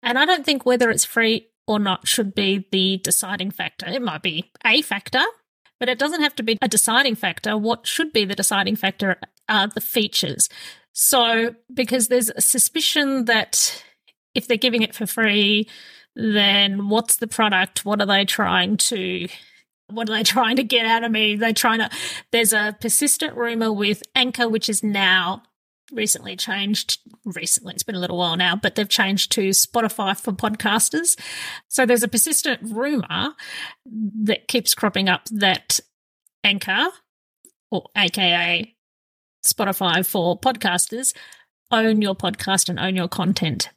And 0.02 0.18
I 0.18 0.24
don't 0.24 0.44
think 0.44 0.66
whether 0.66 0.90
it's 0.90 1.04
free 1.04 1.46
or 1.68 1.78
not 1.78 2.08
should 2.08 2.34
be 2.34 2.66
the 2.72 3.00
deciding 3.04 3.52
factor. 3.52 3.86
It 3.86 4.02
might 4.02 4.22
be 4.22 4.50
a 4.66 4.82
factor, 4.82 5.22
but 5.82 5.88
it 5.88 5.98
doesn't 5.98 6.22
have 6.22 6.36
to 6.36 6.44
be 6.44 6.56
a 6.62 6.68
deciding 6.68 7.16
factor. 7.16 7.58
What 7.58 7.88
should 7.88 8.12
be 8.12 8.24
the 8.24 8.36
deciding 8.36 8.76
factor 8.76 9.16
are 9.48 9.66
the 9.66 9.80
features. 9.80 10.48
So, 10.92 11.56
because 11.74 12.06
there's 12.06 12.30
a 12.30 12.40
suspicion 12.40 13.24
that 13.24 13.82
if 14.32 14.46
they're 14.46 14.56
giving 14.56 14.82
it 14.82 14.94
for 14.94 15.08
free, 15.08 15.68
then 16.14 16.88
what's 16.88 17.16
the 17.16 17.26
product? 17.26 17.84
What 17.84 18.00
are 18.00 18.06
they 18.06 18.24
trying 18.24 18.76
to 18.76 19.26
what 19.88 20.08
are 20.08 20.12
they 20.12 20.22
trying 20.36 20.54
to 20.54 20.62
get 20.62 20.86
out 20.86 21.02
of 21.02 21.10
me? 21.10 21.34
They're 21.34 21.52
trying 21.52 21.80
to 21.80 21.90
there's 22.30 22.52
a 22.52 22.76
persistent 22.80 23.36
rumor 23.36 23.72
with 23.72 24.04
Anchor, 24.14 24.48
which 24.48 24.68
is 24.68 24.84
now 24.84 25.42
recently 25.92 26.36
changed 26.36 26.98
recently 27.24 27.74
it's 27.74 27.82
been 27.82 27.94
a 27.94 28.00
little 28.00 28.18
while 28.18 28.36
now 28.36 28.56
but 28.56 28.74
they've 28.74 28.88
changed 28.88 29.30
to 29.30 29.50
spotify 29.50 30.18
for 30.18 30.32
podcasters 30.32 31.18
so 31.68 31.84
there's 31.84 32.02
a 32.02 32.08
persistent 32.08 32.60
rumor 32.62 33.30
that 33.84 34.48
keeps 34.48 34.74
cropping 34.74 35.08
up 35.08 35.22
that 35.30 35.80
anchor 36.44 36.88
or 37.70 37.84
aka 37.96 38.74
spotify 39.46 40.04
for 40.04 40.38
podcasters 40.38 41.14
own 41.70 42.02
your 42.02 42.14
podcast 42.14 42.68
and 42.68 42.78
own 42.78 42.96
your 42.96 43.08
content 43.08 43.68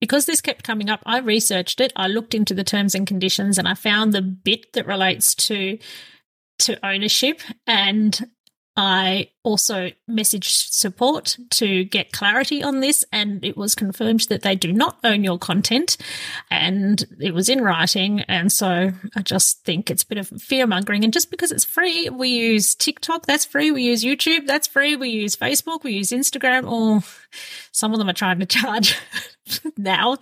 because 0.00 0.26
this 0.26 0.40
kept 0.40 0.64
coming 0.64 0.88
up, 0.88 1.02
I 1.06 1.18
researched 1.18 1.80
it. 1.80 1.92
I 1.96 2.06
looked 2.06 2.34
into 2.34 2.54
the 2.54 2.64
terms 2.64 2.94
and 2.94 3.06
conditions 3.06 3.58
and 3.58 3.66
I 3.66 3.74
found 3.74 4.12
the 4.12 4.22
bit 4.22 4.72
that 4.74 4.86
relates 4.86 5.34
to 5.34 5.78
to 6.60 6.86
ownership 6.86 7.40
and 7.68 8.28
I 8.80 9.30
also 9.42 9.90
messaged 10.08 10.70
support 10.70 11.36
to 11.50 11.82
get 11.82 12.12
clarity 12.12 12.62
on 12.62 12.78
this, 12.78 13.04
and 13.10 13.44
it 13.44 13.56
was 13.56 13.74
confirmed 13.74 14.20
that 14.28 14.42
they 14.42 14.54
do 14.54 14.72
not 14.72 15.00
own 15.02 15.24
your 15.24 15.36
content, 15.36 15.96
and 16.48 17.04
it 17.18 17.34
was 17.34 17.48
in 17.48 17.60
writing. 17.60 18.20
And 18.28 18.52
so 18.52 18.92
I 19.16 19.22
just 19.22 19.64
think 19.64 19.90
it's 19.90 20.04
a 20.04 20.06
bit 20.06 20.18
of 20.18 20.28
fear 20.40 20.64
mongering. 20.64 21.02
And 21.02 21.12
just 21.12 21.32
because 21.32 21.50
it's 21.50 21.64
free, 21.64 22.08
we 22.08 22.28
use 22.28 22.76
TikTok, 22.76 23.26
that's 23.26 23.44
free. 23.44 23.72
We 23.72 23.82
use 23.82 24.04
YouTube, 24.04 24.46
that's 24.46 24.68
free. 24.68 24.94
We 24.94 25.08
use 25.08 25.34
Facebook, 25.34 25.82
we 25.82 25.94
use 25.94 26.10
Instagram, 26.10 26.70
or 26.70 27.02
some 27.72 27.92
of 27.92 27.98
them 27.98 28.08
are 28.08 28.12
trying 28.12 28.38
to 28.38 28.46
charge 28.46 28.96
now. 29.76 30.18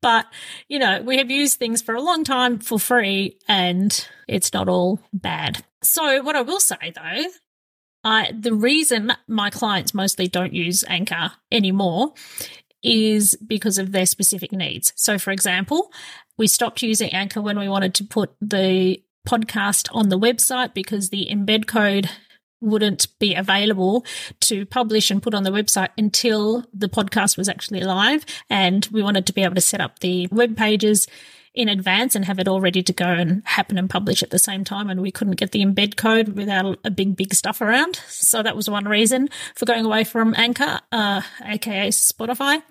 But, 0.00 0.26
you 0.68 0.78
know, 0.78 1.02
we 1.02 1.18
have 1.18 1.32
used 1.32 1.58
things 1.58 1.82
for 1.82 1.96
a 1.96 2.00
long 2.00 2.22
time 2.22 2.60
for 2.60 2.78
free, 2.78 3.38
and 3.48 4.06
it's 4.28 4.52
not 4.52 4.68
all 4.68 5.00
bad. 5.12 5.64
So, 5.82 6.22
what 6.22 6.36
I 6.36 6.42
will 6.42 6.60
say 6.60 6.92
though 6.94 7.28
I, 8.04 8.32
the 8.38 8.54
reason 8.54 9.12
my 9.26 9.50
clients 9.50 9.94
mostly 9.94 10.28
don't 10.28 10.52
use 10.52 10.84
Anchor 10.88 11.32
anymore 11.50 12.14
is 12.82 13.36
because 13.46 13.78
of 13.78 13.92
their 13.92 14.06
specific 14.06 14.52
needs. 14.52 14.92
So, 14.96 15.18
for 15.18 15.30
example, 15.30 15.92
we 16.36 16.46
stopped 16.46 16.82
using 16.82 17.10
Anchor 17.10 17.42
when 17.42 17.58
we 17.58 17.68
wanted 17.68 17.94
to 17.94 18.04
put 18.04 18.34
the 18.40 19.02
podcast 19.26 19.88
on 19.92 20.08
the 20.08 20.18
website 20.18 20.74
because 20.74 21.10
the 21.10 21.28
embed 21.30 21.66
code 21.66 22.08
wouldn't 22.60 23.06
be 23.18 23.34
available 23.34 24.04
to 24.40 24.66
publish 24.66 25.10
and 25.10 25.22
put 25.22 25.34
on 25.34 25.42
the 25.42 25.50
website 25.50 25.90
until 25.96 26.64
the 26.72 26.88
podcast 26.88 27.36
was 27.36 27.48
actually 27.48 27.80
live. 27.80 28.24
And 28.50 28.88
we 28.90 29.02
wanted 29.02 29.26
to 29.26 29.32
be 29.32 29.42
able 29.42 29.54
to 29.54 29.60
set 29.60 29.80
up 29.80 29.98
the 30.00 30.28
web 30.30 30.56
pages 30.56 31.06
in 31.58 31.68
advance 31.68 32.14
and 32.14 32.24
have 32.24 32.38
it 32.38 32.46
all 32.46 32.60
ready 32.60 32.84
to 32.84 32.92
go 32.92 33.06
and 33.06 33.42
happen 33.44 33.76
and 33.76 33.90
publish 33.90 34.22
at 34.22 34.30
the 34.30 34.38
same 34.38 34.62
time. 34.62 34.88
And 34.88 35.02
we 35.02 35.10
couldn't 35.10 35.36
get 35.36 35.50
the 35.50 35.64
embed 35.64 35.96
code 35.96 36.28
without 36.28 36.78
a 36.84 36.90
big, 36.90 37.16
big 37.16 37.34
stuff 37.34 37.60
around. 37.60 37.96
So 38.06 38.44
that 38.44 38.54
was 38.54 38.70
one 38.70 38.86
reason 38.86 39.28
for 39.56 39.66
going 39.66 39.84
away 39.84 40.04
from 40.04 40.34
Anchor, 40.36 40.78
uh, 40.92 41.22
aka 41.44 41.88
Spotify. 41.88 42.62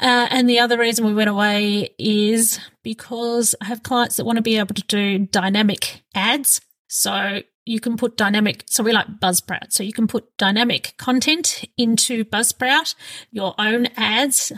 Uh, 0.00 0.26
and 0.28 0.50
the 0.50 0.58
other 0.58 0.76
reason 0.76 1.06
we 1.06 1.14
went 1.14 1.30
away 1.30 1.94
is 1.96 2.58
because 2.82 3.54
I 3.60 3.66
have 3.66 3.84
clients 3.84 4.16
that 4.16 4.24
want 4.24 4.38
to 4.38 4.42
be 4.42 4.58
able 4.58 4.74
to 4.74 4.82
do 4.82 5.20
dynamic 5.20 6.02
ads. 6.16 6.60
So 6.88 7.42
you 7.64 7.78
can 7.78 7.96
put 7.96 8.16
dynamic, 8.16 8.64
so 8.66 8.82
we 8.82 8.92
like 8.92 9.20
Buzzsprout. 9.22 9.72
So 9.72 9.84
you 9.84 9.92
can 9.92 10.08
put 10.08 10.36
dynamic 10.36 10.94
content 10.98 11.64
into 11.78 12.24
Buzzsprout, 12.24 12.96
your 13.30 13.54
own 13.56 13.86
ads, 13.96 14.50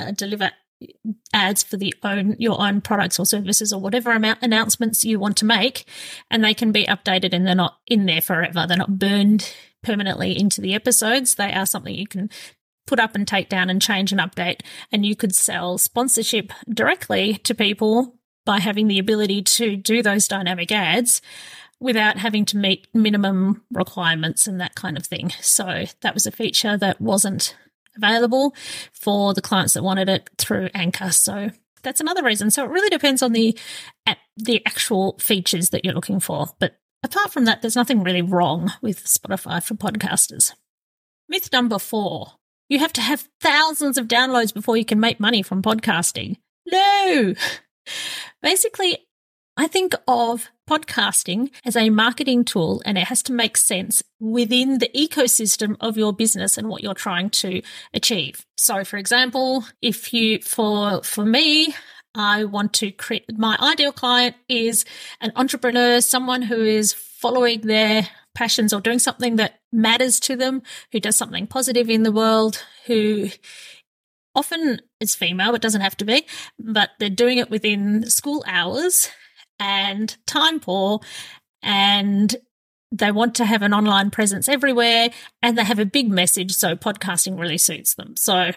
uh, 0.00 0.10
deliver 0.10 0.50
ads 1.32 1.62
for 1.62 1.76
the 1.76 1.94
own 2.02 2.36
your 2.38 2.60
own 2.60 2.80
products 2.80 3.18
or 3.18 3.26
services 3.26 3.72
or 3.72 3.80
whatever 3.80 4.10
amount 4.10 4.38
announcements 4.42 5.04
you 5.04 5.18
want 5.18 5.36
to 5.36 5.44
make 5.44 5.84
and 6.30 6.42
they 6.42 6.54
can 6.54 6.72
be 6.72 6.86
updated 6.86 7.32
and 7.32 7.46
they're 7.46 7.54
not 7.54 7.78
in 7.86 8.06
there 8.06 8.20
forever. 8.20 8.66
They're 8.66 8.76
not 8.76 8.98
burned 8.98 9.54
permanently 9.82 10.38
into 10.38 10.60
the 10.60 10.74
episodes. 10.74 11.34
They 11.34 11.52
are 11.52 11.66
something 11.66 11.94
you 11.94 12.06
can 12.06 12.30
put 12.86 13.00
up 13.00 13.14
and 13.14 13.26
take 13.26 13.48
down 13.48 13.70
and 13.70 13.80
change 13.80 14.12
and 14.12 14.20
update. 14.20 14.60
And 14.90 15.06
you 15.06 15.14
could 15.14 15.34
sell 15.34 15.78
sponsorship 15.78 16.52
directly 16.68 17.34
to 17.44 17.54
people 17.54 18.18
by 18.44 18.58
having 18.58 18.88
the 18.88 18.98
ability 18.98 19.42
to 19.42 19.76
do 19.76 20.02
those 20.02 20.26
dynamic 20.26 20.72
ads 20.72 21.22
without 21.78 22.18
having 22.18 22.44
to 22.44 22.56
meet 22.56 22.88
minimum 22.92 23.62
requirements 23.70 24.46
and 24.46 24.60
that 24.60 24.74
kind 24.74 24.96
of 24.96 25.06
thing. 25.06 25.30
So 25.40 25.84
that 26.00 26.14
was 26.14 26.26
a 26.26 26.32
feature 26.32 26.76
that 26.76 27.00
wasn't 27.00 27.54
available 28.02 28.54
for 28.92 29.34
the 29.34 29.42
clients 29.42 29.74
that 29.74 29.82
wanted 29.82 30.08
it 30.08 30.28
through 30.38 30.70
Anchor. 30.74 31.10
So 31.10 31.50
that's 31.82 32.00
another 32.00 32.22
reason. 32.22 32.50
So 32.50 32.64
it 32.64 32.70
really 32.70 32.90
depends 32.90 33.22
on 33.22 33.32
the 33.32 33.58
the 34.36 34.64
actual 34.66 35.18
features 35.18 35.70
that 35.70 35.84
you're 35.84 35.94
looking 35.94 36.20
for. 36.20 36.46
But 36.58 36.78
apart 37.02 37.32
from 37.32 37.44
that, 37.44 37.62
there's 37.62 37.76
nothing 37.76 38.02
really 38.02 38.22
wrong 38.22 38.72
with 38.80 39.04
Spotify 39.04 39.62
for 39.62 39.74
podcasters. 39.74 40.52
Myth 41.28 41.50
number 41.52 41.78
four. 41.78 42.32
You 42.68 42.78
have 42.78 42.92
to 42.94 43.00
have 43.00 43.28
thousands 43.40 43.98
of 43.98 44.06
downloads 44.06 44.54
before 44.54 44.76
you 44.76 44.84
can 44.84 45.00
make 45.00 45.18
money 45.18 45.42
from 45.42 45.60
podcasting. 45.60 46.36
No. 46.70 47.34
Basically, 48.42 48.98
I 49.60 49.66
think 49.66 49.94
of 50.08 50.48
podcasting 50.66 51.50
as 51.66 51.76
a 51.76 51.90
marketing 51.90 52.46
tool 52.46 52.80
and 52.86 52.96
it 52.96 53.08
has 53.08 53.22
to 53.24 53.34
make 53.34 53.58
sense 53.58 54.02
within 54.18 54.78
the 54.78 54.88
ecosystem 54.96 55.76
of 55.80 55.98
your 55.98 56.14
business 56.14 56.56
and 56.56 56.66
what 56.66 56.82
you're 56.82 56.94
trying 56.94 57.28
to 57.28 57.60
achieve. 57.92 58.46
So 58.56 58.84
for 58.84 58.96
example, 58.96 59.66
if 59.82 60.14
you, 60.14 60.38
for, 60.40 61.02
for 61.02 61.26
me, 61.26 61.74
I 62.14 62.44
want 62.44 62.72
to 62.74 62.90
create 62.90 63.26
my 63.36 63.58
ideal 63.60 63.92
client 63.92 64.34
is 64.48 64.86
an 65.20 65.30
entrepreneur, 65.36 66.00
someone 66.00 66.40
who 66.40 66.58
is 66.58 66.94
following 66.94 67.60
their 67.60 68.08
passions 68.34 68.72
or 68.72 68.80
doing 68.80 68.98
something 68.98 69.36
that 69.36 69.60
matters 69.70 70.20
to 70.20 70.36
them, 70.36 70.62
who 70.90 71.00
does 71.00 71.16
something 71.16 71.46
positive 71.46 71.90
in 71.90 72.02
the 72.02 72.12
world, 72.12 72.64
who 72.86 73.28
often 74.34 74.80
is 75.00 75.14
female, 75.14 75.54
it 75.54 75.60
doesn't 75.60 75.82
have 75.82 75.98
to 75.98 76.06
be, 76.06 76.26
but 76.58 76.92
they're 76.98 77.10
doing 77.10 77.36
it 77.36 77.50
within 77.50 78.08
school 78.08 78.42
hours 78.46 79.10
and 79.60 80.16
time 80.26 80.58
poor 80.58 81.00
and 81.62 82.34
they 82.92 83.12
want 83.12 83.36
to 83.36 83.44
have 83.44 83.62
an 83.62 83.72
online 83.72 84.10
presence 84.10 84.48
everywhere 84.48 85.10
and 85.42 85.56
they 85.56 85.64
have 85.64 85.78
a 85.78 85.84
big 85.84 86.10
message. 86.10 86.52
So 86.52 86.74
podcasting 86.74 87.38
really 87.38 87.58
suits 87.58 87.94
them. 87.94 88.16
So, 88.16 88.50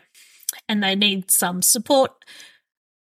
and 0.68 0.84
they 0.84 0.96
need 0.96 1.30
some 1.30 1.62
support 1.62 2.12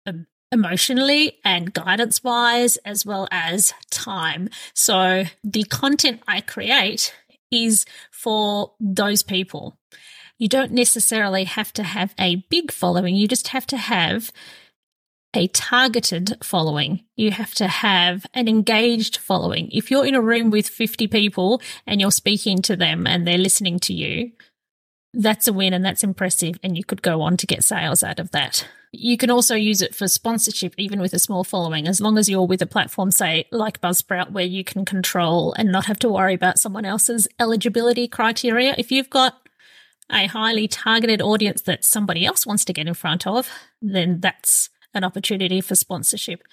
um, 0.05 0.27
emotionally 0.51 1.39
and 1.43 1.73
guidance 1.73 2.23
wise, 2.23 2.77
as 2.77 3.05
well 3.05 3.27
as 3.31 3.73
time. 3.89 4.49
So 4.73 5.23
the 5.43 5.63
content 5.63 6.21
I 6.27 6.41
create 6.41 7.13
is 7.51 7.85
for 8.11 8.73
those 8.79 9.23
people. 9.23 9.79
You 10.37 10.49
don't 10.49 10.73
necessarily 10.73 11.45
have 11.45 11.71
to 11.73 11.83
have 11.83 12.13
a 12.19 12.45
big 12.49 12.71
following. 12.71 13.15
You 13.15 13.27
just 13.27 13.49
have 13.49 13.65
to 13.67 13.77
have 13.77 14.31
a 15.35 15.47
targeted 15.47 16.37
following. 16.43 17.03
You 17.15 17.31
have 17.31 17.53
to 17.55 17.67
have 17.67 18.25
an 18.33 18.47
engaged 18.47 19.17
following. 19.17 19.69
If 19.71 19.91
you're 19.91 20.05
in 20.05 20.15
a 20.15 20.21
room 20.21 20.49
with 20.49 20.67
50 20.67 21.07
people 21.07 21.61
and 21.85 21.99
you're 21.99 22.11
speaking 22.11 22.61
to 22.63 22.75
them 22.75 23.05
and 23.05 23.27
they're 23.27 23.37
listening 23.37 23.79
to 23.79 23.93
you, 23.93 24.31
that's 25.13 25.47
a 25.47 25.53
win 25.53 25.73
and 25.73 25.83
that's 25.83 26.03
impressive. 26.03 26.55
And 26.63 26.77
you 26.77 26.83
could 26.83 27.01
go 27.01 27.21
on 27.21 27.37
to 27.37 27.47
get 27.47 27.63
sales 27.63 28.03
out 28.03 28.19
of 28.19 28.31
that. 28.31 28.67
You 28.91 29.17
can 29.17 29.29
also 29.29 29.55
use 29.55 29.81
it 29.81 29.93
for 29.93 30.07
sponsorship, 30.07 30.73
even 30.77 31.01
with 31.01 31.13
a 31.13 31.19
small 31.19 31.43
following, 31.43 31.87
as 31.87 31.99
long 31.99 32.17
as 32.17 32.29
you're 32.29 32.47
with 32.47 32.61
a 32.61 32.67
platform, 32.67 33.11
say, 33.11 33.45
like 33.51 33.81
Buzzsprout, 33.81 34.31
where 34.31 34.45
you 34.45 34.63
can 34.63 34.85
control 34.85 35.53
and 35.53 35.71
not 35.71 35.85
have 35.85 35.99
to 35.99 36.09
worry 36.09 36.33
about 36.33 36.59
someone 36.59 36.85
else's 36.85 37.27
eligibility 37.39 38.07
criteria. 38.07 38.73
If 38.77 38.91
you've 38.91 39.09
got 39.09 39.35
a 40.09 40.27
highly 40.27 40.67
targeted 40.67 41.21
audience 41.21 41.61
that 41.63 41.83
somebody 41.83 42.25
else 42.25 42.45
wants 42.45 42.63
to 42.65 42.73
get 42.73 42.87
in 42.87 42.93
front 42.93 43.27
of, 43.27 43.49
then 43.81 44.19
that's 44.21 44.69
an 44.95 45.03
opportunity 45.03 45.61
for 45.61 45.75
sponsorship. 45.75 46.43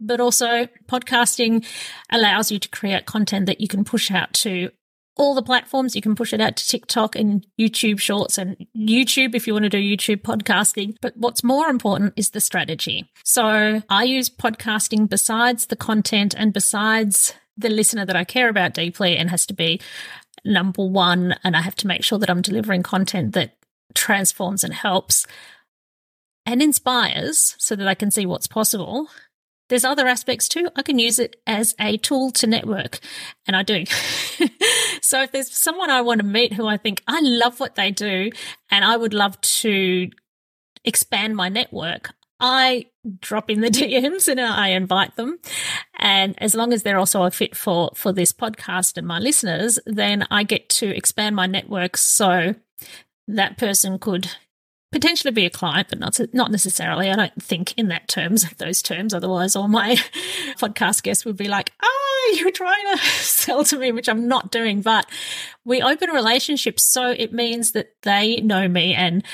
But 0.00 0.20
also, 0.20 0.68
podcasting 0.86 1.66
allows 2.10 2.50
you 2.50 2.58
to 2.58 2.68
create 2.68 3.06
content 3.06 3.46
that 3.46 3.60
you 3.60 3.68
can 3.68 3.84
push 3.84 4.10
out 4.10 4.32
to 4.34 4.70
all 5.18 5.34
the 5.34 5.42
platforms. 5.42 5.96
You 5.96 6.02
can 6.02 6.14
push 6.14 6.32
it 6.32 6.40
out 6.40 6.56
to 6.56 6.66
TikTok 6.66 7.16
and 7.16 7.44
YouTube 7.60 7.98
Shorts 7.98 8.38
and 8.38 8.56
YouTube 8.76 9.34
if 9.34 9.46
you 9.46 9.52
want 9.52 9.64
to 9.64 9.68
do 9.68 9.78
YouTube 9.78 10.22
podcasting. 10.22 10.96
But 11.02 11.16
what's 11.16 11.42
more 11.44 11.68
important 11.68 12.14
is 12.16 12.30
the 12.30 12.40
strategy. 12.40 13.10
So 13.24 13.82
I 13.90 14.04
use 14.04 14.30
podcasting 14.30 15.08
besides 15.08 15.66
the 15.66 15.76
content 15.76 16.34
and 16.38 16.52
besides 16.52 17.34
the 17.56 17.68
listener 17.68 18.06
that 18.06 18.16
I 18.16 18.24
care 18.24 18.48
about 18.48 18.74
deeply 18.74 19.16
and 19.16 19.28
has 19.30 19.44
to 19.46 19.54
be 19.54 19.80
number 20.44 20.84
one. 20.84 21.34
And 21.42 21.56
I 21.56 21.62
have 21.62 21.76
to 21.76 21.88
make 21.88 22.04
sure 22.04 22.18
that 22.20 22.30
I'm 22.30 22.42
delivering 22.42 22.84
content 22.84 23.34
that 23.34 23.56
transforms 23.94 24.62
and 24.62 24.72
helps 24.72 25.26
and 26.48 26.62
inspires 26.62 27.54
so 27.58 27.76
that 27.76 27.86
I 27.86 27.94
can 27.94 28.10
see 28.10 28.24
what's 28.24 28.46
possible. 28.46 29.08
There's 29.68 29.84
other 29.84 30.06
aspects 30.06 30.48
too. 30.48 30.70
I 30.74 30.80
can 30.80 30.98
use 30.98 31.18
it 31.18 31.36
as 31.46 31.74
a 31.78 31.98
tool 31.98 32.30
to 32.32 32.46
network, 32.46 33.00
and 33.46 33.54
I 33.54 33.62
do. 33.62 33.84
so 35.02 35.22
if 35.22 35.30
there's 35.30 35.54
someone 35.54 35.90
I 35.90 36.00
want 36.00 36.22
to 36.22 36.26
meet 36.26 36.54
who 36.54 36.66
I 36.66 36.78
think 36.78 37.02
I 37.06 37.20
love 37.20 37.60
what 37.60 37.74
they 37.74 37.90
do 37.90 38.30
and 38.70 38.82
I 38.82 38.96
would 38.96 39.12
love 39.12 39.38
to 39.42 40.08
expand 40.86 41.36
my 41.36 41.50
network, 41.50 42.14
I 42.40 42.86
drop 43.20 43.50
in 43.50 43.60
the 43.60 43.68
DMs 43.70 44.26
and 44.26 44.40
I 44.40 44.68
invite 44.68 45.16
them. 45.16 45.40
And 45.98 46.34
as 46.40 46.54
long 46.54 46.72
as 46.72 46.82
they're 46.82 46.98
also 46.98 47.24
a 47.24 47.30
fit 47.30 47.54
for, 47.54 47.90
for 47.94 48.10
this 48.10 48.32
podcast 48.32 48.96
and 48.96 49.06
my 49.06 49.18
listeners, 49.18 49.78
then 49.84 50.26
I 50.30 50.44
get 50.44 50.70
to 50.70 50.96
expand 50.96 51.36
my 51.36 51.46
network 51.46 51.98
so 51.98 52.54
that 53.26 53.58
person 53.58 53.98
could 53.98 54.30
potentially 54.90 55.32
be 55.32 55.46
a 55.46 55.50
client, 55.50 55.88
but 55.88 55.98
not 55.98 56.18
not 56.32 56.50
necessarily. 56.50 57.10
I 57.10 57.16
don't 57.16 57.42
think 57.42 57.74
in 57.76 57.88
that 57.88 58.08
terms, 58.08 58.50
those 58.58 58.82
terms. 58.82 59.14
Otherwise, 59.14 59.56
all 59.56 59.68
my 59.68 59.96
podcast 60.58 61.02
guests 61.02 61.24
would 61.24 61.36
be 61.36 61.48
like, 61.48 61.72
"Oh, 61.82 62.36
you're 62.38 62.50
trying 62.50 62.96
to 62.96 62.98
sell 63.04 63.64
to 63.64 63.78
me," 63.78 63.92
which 63.92 64.08
I'm 64.08 64.28
not 64.28 64.50
doing. 64.50 64.82
But 64.82 65.06
we 65.64 65.82
open 65.82 66.10
relationships, 66.10 66.84
so 66.84 67.10
it 67.10 67.32
means 67.32 67.72
that 67.72 67.92
they 68.02 68.36
know 68.40 68.68
me 68.68 68.94
and 68.94 69.24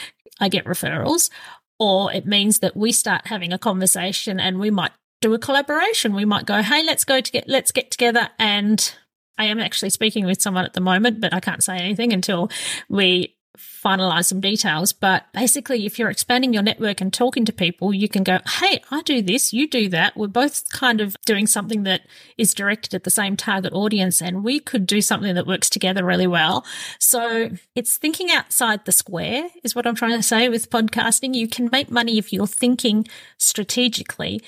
I 0.41 0.49
get 0.49 0.65
referrals, 0.65 1.31
or 1.79 2.13
it 2.13 2.27
means 2.27 2.61
that 2.61 2.77
we 2.77 2.93
start 2.93 3.27
having 3.27 3.53
a 3.53 3.59
conversation 3.59 4.41
and 4.41 4.59
we 4.59 4.71
might 4.71 4.93
do 5.21 5.33
a 5.35 5.39
collaboration. 5.39 6.15
We 6.15 6.25
might 6.25 6.47
go, 6.47 6.63
"Hey, 6.63 6.85
let's 6.85 7.05
go 7.05 7.21
to 7.21 7.33
get 7.33 7.49
let's 7.49 7.73
get 7.73 7.91
together 7.91 8.31
and." 8.39 8.95
I 9.37 9.47
am 9.47 9.59
actually 9.59 9.91
speaking 9.91 10.27
with 10.27 10.41
someone 10.41 10.65
at 10.65 10.75
the 10.75 10.81
moment, 10.81 11.21
but 11.21 11.35
I 11.35 11.41
can't 11.41 11.65
say 11.65 11.77
anything 11.77 12.13
until 12.13 12.51
we 12.89 13.34
finalize 13.85 14.27
some 14.27 14.41
details. 14.41 14.93
But 14.93 15.27
basically, 15.33 15.85
if 15.87 15.99
you're 15.99 16.11
expanding 16.11 16.53
your 16.53 16.63
network 16.63 17.01
and 17.01 17.13
talking 17.13 17.45
to 17.45 17.53
people, 17.53 17.93
you 17.93 18.09
can 18.09 18.25
go, 18.25 18.39
Hey, 18.47 18.83
I 18.91 19.03
do 19.03 19.23
this, 19.23 19.53
you 19.53 19.69
do 19.69 19.89
that. 19.91 20.17
We're 20.17 20.29
both 20.29 20.71
kind 20.71 21.01
of 21.01 21.17
doing 21.27 21.47
something 21.47 21.83
that 21.85 22.03
is 22.39 22.55
directed 22.55 22.95
at 22.95 23.05
the 23.05 23.11
same 23.11 23.37
target 23.37 23.73
audience 23.73 24.23
and 24.23 24.43
we 24.43 24.61
could 24.61 24.87
do 24.87 25.01
something 25.01 25.35
that 25.35 25.47
works 25.47 25.69
together 25.69 26.05
really 26.05 26.27
well. 26.27 26.65
So 26.99 27.51
it's 27.75 27.99
thinking 27.99 28.31
outside 28.31 28.85
the 28.85 28.93
square 28.93 29.49
is 29.63 29.75
what 29.75 29.87
I'm 29.87 29.95
trying 29.95 30.17
to 30.17 30.23
say 30.23 30.49
with 30.49 30.71
podcasting. 30.71 31.35
You 31.35 31.49
can 31.49 31.69
make 31.71 31.91
money 31.91 32.19
if 32.19 32.33
you're 32.33 32.47
thinking 32.47 33.07
strategically 33.39 34.43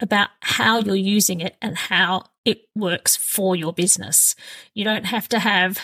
about 0.00 0.30
how 0.40 0.78
you're 0.78 0.96
using 0.96 1.40
it 1.40 1.56
and 1.60 1.76
how 1.76 2.24
it 2.44 2.62
works 2.74 3.16
for 3.16 3.54
your 3.54 3.72
business. 3.72 4.34
You 4.74 4.84
don't 4.84 5.04
have 5.04 5.28
to 5.28 5.38
have 5.38 5.78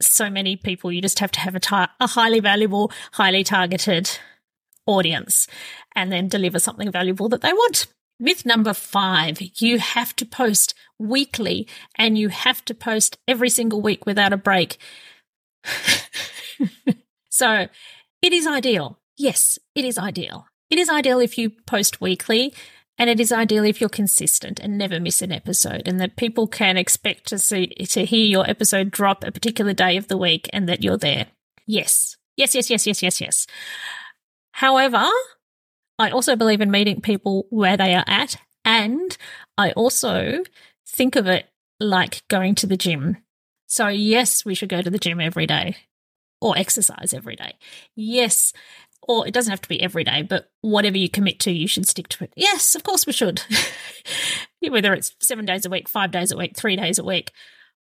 so 0.00 0.30
many 0.30 0.56
people. 0.56 0.92
You 0.92 1.02
just 1.02 1.18
have 1.18 1.32
to 1.32 1.40
have 1.40 1.54
a, 1.54 1.60
tar- 1.60 1.90
a 2.00 2.06
highly 2.06 2.40
valuable, 2.40 2.92
highly 3.12 3.44
targeted 3.44 4.18
audience 4.86 5.46
and 5.94 6.10
then 6.10 6.28
deliver 6.28 6.58
something 6.58 6.90
valuable 6.90 7.28
that 7.28 7.42
they 7.42 7.52
want. 7.52 7.86
Myth 8.20 8.44
number 8.44 8.74
five, 8.74 9.38
you 9.60 9.78
have 9.78 10.16
to 10.16 10.26
post 10.26 10.74
weekly 10.98 11.68
and 11.96 12.18
you 12.18 12.28
have 12.30 12.64
to 12.64 12.74
post 12.74 13.18
every 13.28 13.48
single 13.48 13.80
week 13.80 14.06
without 14.06 14.32
a 14.32 14.36
break. 14.36 14.78
so 17.30 17.68
it 18.22 18.32
is 18.32 18.46
ideal. 18.46 18.98
Yes, 19.16 19.58
it 19.74 19.84
is 19.84 19.98
ideal. 19.98 20.46
It 20.70 20.78
is 20.78 20.88
ideal 20.88 21.20
if 21.20 21.38
you 21.38 21.50
post 21.66 22.00
weekly 22.00 22.54
And 22.98 23.08
it 23.08 23.20
is 23.20 23.30
ideal 23.30 23.64
if 23.64 23.80
you're 23.80 23.88
consistent 23.88 24.58
and 24.58 24.76
never 24.76 24.98
miss 24.98 25.22
an 25.22 25.30
episode 25.30 25.86
and 25.86 26.00
that 26.00 26.16
people 26.16 26.48
can 26.48 26.76
expect 26.76 27.26
to 27.28 27.38
see, 27.38 27.68
to 27.68 28.04
hear 28.04 28.26
your 28.26 28.48
episode 28.48 28.90
drop 28.90 29.22
a 29.22 29.30
particular 29.30 29.72
day 29.72 29.96
of 29.96 30.08
the 30.08 30.16
week 30.16 30.50
and 30.52 30.68
that 30.68 30.82
you're 30.82 30.96
there. 30.96 31.26
Yes. 31.66 32.16
Yes, 32.36 32.54
yes, 32.54 32.70
yes, 32.70 32.86
yes, 32.86 33.02
yes, 33.02 33.20
yes. 33.20 33.46
However, 34.52 35.04
I 35.98 36.10
also 36.10 36.34
believe 36.34 36.60
in 36.60 36.70
meeting 36.70 37.00
people 37.00 37.46
where 37.50 37.76
they 37.76 37.94
are 37.94 38.04
at. 38.06 38.36
And 38.64 39.16
I 39.56 39.72
also 39.72 40.42
think 40.86 41.16
of 41.16 41.26
it 41.26 41.46
like 41.80 42.26
going 42.28 42.54
to 42.56 42.66
the 42.66 42.76
gym. 42.76 43.18
So 43.66 43.88
yes, 43.88 44.44
we 44.44 44.54
should 44.54 44.68
go 44.68 44.82
to 44.82 44.90
the 44.90 44.98
gym 44.98 45.20
every 45.20 45.46
day 45.46 45.76
or 46.40 46.56
exercise 46.56 47.12
every 47.12 47.36
day. 47.36 47.54
Yes, 47.94 48.52
or 49.02 49.26
it 49.26 49.34
doesn't 49.34 49.50
have 49.50 49.62
to 49.62 49.68
be 49.68 49.82
every 49.82 50.04
day, 50.04 50.22
but 50.22 50.50
whatever 50.60 50.98
you 50.98 51.08
commit 51.08 51.40
to, 51.40 51.50
you 51.50 51.66
should 51.66 51.88
stick 51.88 52.08
to 52.08 52.24
it. 52.24 52.32
Yes, 52.36 52.74
of 52.74 52.82
course 52.82 53.06
we 53.06 53.12
should. 53.12 53.42
Whether 54.68 54.92
it's 54.92 55.14
seven 55.20 55.44
days 55.44 55.64
a 55.64 55.70
week, 55.70 55.88
five 55.88 56.10
days 56.10 56.30
a 56.30 56.36
week, 56.36 56.56
three 56.56 56.76
days 56.76 56.98
a 56.98 57.04
week, 57.04 57.32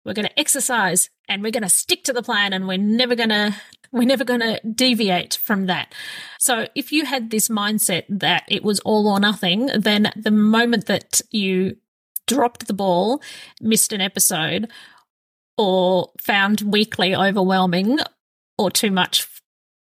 we're 0.04 0.14
going 0.14 0.28
to 0.28 0.40
exercise 0.40 1.10
and 1.30 1.44
we're 1.44 1.52
going 1.52 1.64
to 1.64 1.70
stick 1.70 2.04
to 2.06 2.14
the 2.14 2.24
plan 2.24 2.54
and 2.54 2.68
we're 2.68 2.78
never 2.78 3.16
going 3.16 3.30
to 3.30 3.56
we're 3.92 4.08
never 4.08 4.24
going 4.24 4.40
to 4.40 4.60
deviate 4.74 5.36
from 5.36 5.66
that. 5.66 5.94
So 6.40 6.68
if 6.76 6.94
you 6.94 7.06
had 7.06 7.30
this 7.30 7.50
mindset 7.50 8.06
that 8.08 8.44
it 8.48 8.64
was 8.64 8.80
all 8.80 9.08
or 9.08 9.20
nothing, 9.20 9.70
then 9.78 10.12
the 10.16 10.32
moment 10.32 10.86
that 10.86 11.20
you 11.30 11.76
dropped 12.26 12.68
the 12.68 12.74
ball, 12.74 13.22
missed 13.60 13.92
an 13.92 14.00
episode, 14.00 14.72
or 15.58 16.12
found 16.22 16.62
weekly 16.62 17.14
overwhelming 17.14 18.00
or 18.58 18.72
too 18.72 18.92
much 18.92 19.28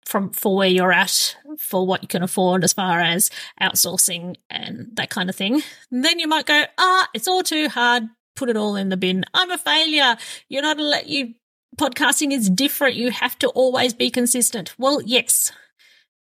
from 0.04 0.30
for 0.30 0.56
where 0.56 0.68
you're 0.68 0.92
at 0.92 1.36
for 1.58 1.86
what 1.86 2.02
you 2.02 2.08
can 2.08 2.22
afford 2.22 2.64
as 2.64 2.72
far 2.72 3.00
as 3.00 3.30
outsourcing 3.60 4.36
and 4.50 4.88
that 4.94 5.10
kind 5.10 5.30
of 5.30 5.36
thing 5.36 5.62
then 5.90 6.18
you 6.18 6.26
might 6.26 6.46
go 6.46 6.64
ah 6.78 7.08
it's 7.14 7.28
all 7.28 7.42
too 7.42 7.68
hard. 7.68 8.04
Put 8.34 8.48
it 8.48 8.56
all 8.56 8.76
in 8.76 8.88
the 8.88 8.96
bin. 8.96 9.24
I'm 9.34 9.50
a 9.50 9.58
failure. 9.58 10.16
You're 10.48 10.62
not 10.62 10.78
let 10.78 11.06
you 11.06 11.34
podcasting 11.78 12.32
is 12.32 12.48
different. 12.48 12.96
You 12.96 13.10
have 13.10 13.38
to 13.40 13.48
always 13.48 13.92
be 13.94 14.10
consistent. 14.10 14.74
Well 14.78 15.02
yes 15.02 15.52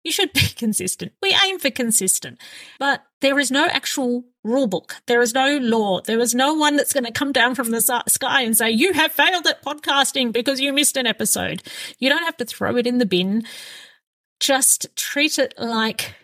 you 0.07 0.13
should 0.13 0.33
be 0.33 0.41
consistent 0.57 1.13
we 1.23 1.37
aim 1.45 1.59
for 1.59 1.71
consistent 1.71 2.41
but 2.79 3.05
there 3.21 3.39
is 3.39 3.51
no 3.51 3.67
actual 3.67 4.25
rule 4.45 4.67
book 4.67 4.97
there 5.07 5.21
is 5.21 5.35
no 5.35 5.59
law 5.59 6.01
there 6.01 6.21
is 6.21 6.35
no 6.35 6.55
one 6.55 6.77
that's 6.77 6.93
going 6.93 7.05
to 7.05 7.13
come 7.13 7.33
down 7.33 7.55
from 7.55 7.71
the 7.71 8.03
sky 8.09 8.43
and 8.43 8.57
say 8.57 8.71
you 8.71 8.93
have 8.93 9.13
failed 9.13 9.47
at 9.47 9.63
podcasting 9.63 10.33
because 10.33 10.61
you 10.61 10.73
missed 10.73 10.97
an 10.97 11.07
episode 11.07 11.63
you 11.99 12.09
don't 12.09 12.25
have 12.25 12.37
to 12.37 12.45
throw 12.45 12.77
it 12.77 12.87
in 12.87 12.99
the 12.99 13.07
bin 13.07 13.45
just 14.41 14.95
treat 14.97 15.39
it 15.39 15.55
like 15.59 16.15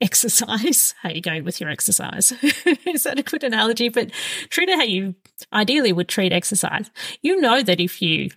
exercise. 0.00 0.94
How 1.02 1.08
are 1.08 1.12
you 1.12 1.20
going 1.20 1.44
with 1.44 1.60
your 1.60 1.70
exercise? 1.70 2.32
Is 2.86 3.04
that 3.04 3.18
a 3.18 3.22
good 3.22 3.44
analogy? 3.44 3.88
But 3.88 4.10
treat 4.50 4.68
it 4.68 4.78
how 4.78 4.84
you 4.84 5.14
ideally 5.52 5.92
would 5.92 6.08
treat 6.08 6.32
exercise. 6.32 6.90
You 7.22 7.40
know 7.40 7.62
that 7.62 7.80
if 7.80 8.02
you 8.02 8.30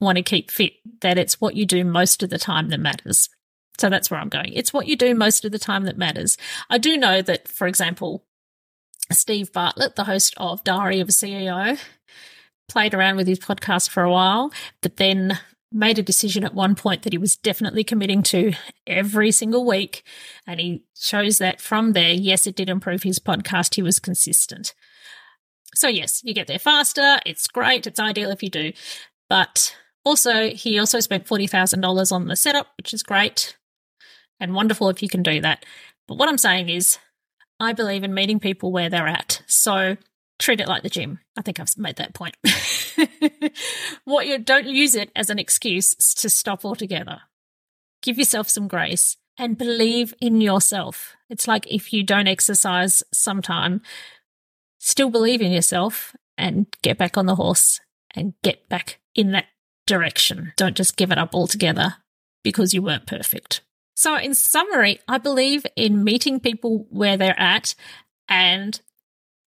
want 0.00 0.16
to 0.16 0.22
keep 0.22 0.50
fit, 0.50 0.74
that 1.00 1.18
it's 1.18 1.40
what 1.40 1.54
you 1.54 1.64
do 1.64 1.84
most 1.84 2.22
of 2.22 2.30
the 2.30 2.38
time 2.38 2.68
that 2.68 2.80
matters. 2.80 3.28
So 3.82 3.90
that's 3.90 4.12
where 4.12 4.20
I'm 4.20 4.28
going. 4.28 4.52
It's 4.52 4.72
what 4.72 4.86
you 4.86 4.94
do 4.94 5.12
most 5.12 5.44
of 5.44 5.50
the 5.50 5.58
time 5.58 5.86
that 5.86 5.98
matters. 5.98 6.38
I 6.70 6.78
do 6.78 6.96
know 6.96 7.20
that, 7.20 7.48
for 7.48 7.66
example, 7.66 8.24
Steve 9.10 9.52
Bartlett, 9.52 9.96
the 9.96 10.04
host 10.04 10.34
of 10.36 10.62
Diary 10.62 11.00
of 11.00 11.08
a 11.08 11.12
CEO, 11.12 11.76
played 12.68 12.94
around 12.94 13.16
with 13.16 13.26
his 13.26 13.40
podcast 13.40 13.90
for 13.90 14.04
a 14.04 14.12
while, 14.12 14.52
but 14.82 14.98
then 14.98 15.40
made 15.72 15.98
a 15.98 16.02
decision 16.04 16.44
at 16.44 16.54
one 16.54 16.76
point 16.76 17.02
that 17.02 17.12
he 17.12 17.18
was 17.18 17.34
definitely 17.34 17.82
committing 17.82 18.22
to 18.22 18.52
every 18.86 19.32
single 19.32 19.66
week. 19.66 20.04
And 20.46 20.60
he 20.60 20.84
shows 20.96 21.38
that 21.38 21.60
from 21.60 21.92
there, 21.92 22.12
yes, 22.12 22.46
it 22.46 22.54
did 22.54 22.68
improve 22.68 23.02
his 23.02 23.18
podcast. 23.18 23.74
He 23.74 23.82
was 23.82 23.98
consistent. 23.98 24.74
So, 25.74 25.88
yes, 25.88 26.20
you 26.22 26.34
get 26.34 26.46
there 26.46 26.60
faster. 26.60 27.18
It's 27.26 27.48
great. 27.48 27.88
It's 27.88 27.98
ideal 27.98 28.30
if 28.30 28.44
you 28.44 28.48
do. 28.48 28.74
But 29.28 29.74
also, 30.04 30.50
he 30.50 30.78
also 30.78 31.00
spent 31.00 31.26
$40,000 31.26 32.12
on 32.12 32.28
the 32.28 32.36
setup, 32.36 32.68
which 32.76 32.94
is 32.94 33.02
great 33.02 33.56
and 34.40 34.54
wonderful 34.54 34.88
if 34.88 35.02
you 35.02 35.08
can 35.08 35.22
do 35.22 35.40
that. 35.40 35.64
But 36.08 36.18
what 36.18 36.28
I'm 36.28 36.38
saying 36.38 36.68
is, 36.68 36.98
I 37.60 37.72
believe 37.72 38.04
in 38.04 38.14
meeting 38.14 38.40
people 38.40 38.72
where 38.72 38.90
they're 38.90 39.06
at. 39.06 39.42
So, 39.46 39.96
treat 40.38 40.60
it 40.60 40.68
like 40.68 40.82
the 40.82 40.90
gym. 40.90 41.20
I 41.36 41.42
think 41.42 41.60
I've 41.60 41.76
made 41.78 41.96
that 41.96 42.14
point. 42.14 42.36
what 44.04 44.26
you 44.26 44.38
don't 44.38 44.66
use 44.66 44.94
it 44.94 45.10
as 45.14 45.30
an 45.30 45.38
excuse 45.38 45.94
to 45.94 46.28
stop 46.28 46.64
altogether. 46.64 47.20
Give 48.02 48.18
yourself 48.18 48.48
some 48.48 48.66
grace 48.66 49.16
and 49.38 49.56
believe 49.56 50.14
in 50.20 50.40
yourself. 50.40 51.16
It's 51.30 51.48
like 51.48 51.66
if 51.72 51.92
you 51.92 52.02
don't 52.02 52.26
exercise 52.26 53.02
sometime, 53.12 53.80
still 54.78 55.10
believe 55.10 55.40
in 55.40 55.52
yourself 55.52 56.14
and 56.36 56.66
get 56.82 56.98
back 56.98 57.16
on 57.16 57.26
the 57.26 57.36
horse 57.36 57.80
and 58.14 58.34
get 58.42 58.68
back 58.68 58.98
in 59.14 59.32
that 59.32 59.46
direction. 59.86 60.52
Don't 60.56 60.76
just 60.76 60.96
give 60.96 61.10
it 61.10 61.18
up 61.18 61.34
altogether 61.34 61.96
because 62.42 62.74
you 62.74 62.82
weren't 62.82 63.06
perfect. 63.06 63.62
So, 63.94 64.16
in 64.16 64.34
summary, 64.34 65.00
I 65.06 65.18
believe 65.18 65.66
in 65.76 66.04
meeting 66.04 66.40
people 66.40 66.86
where 66.90 67.16
they're 67.16 67.38
at 67.38 67.74
and 68.28 68.80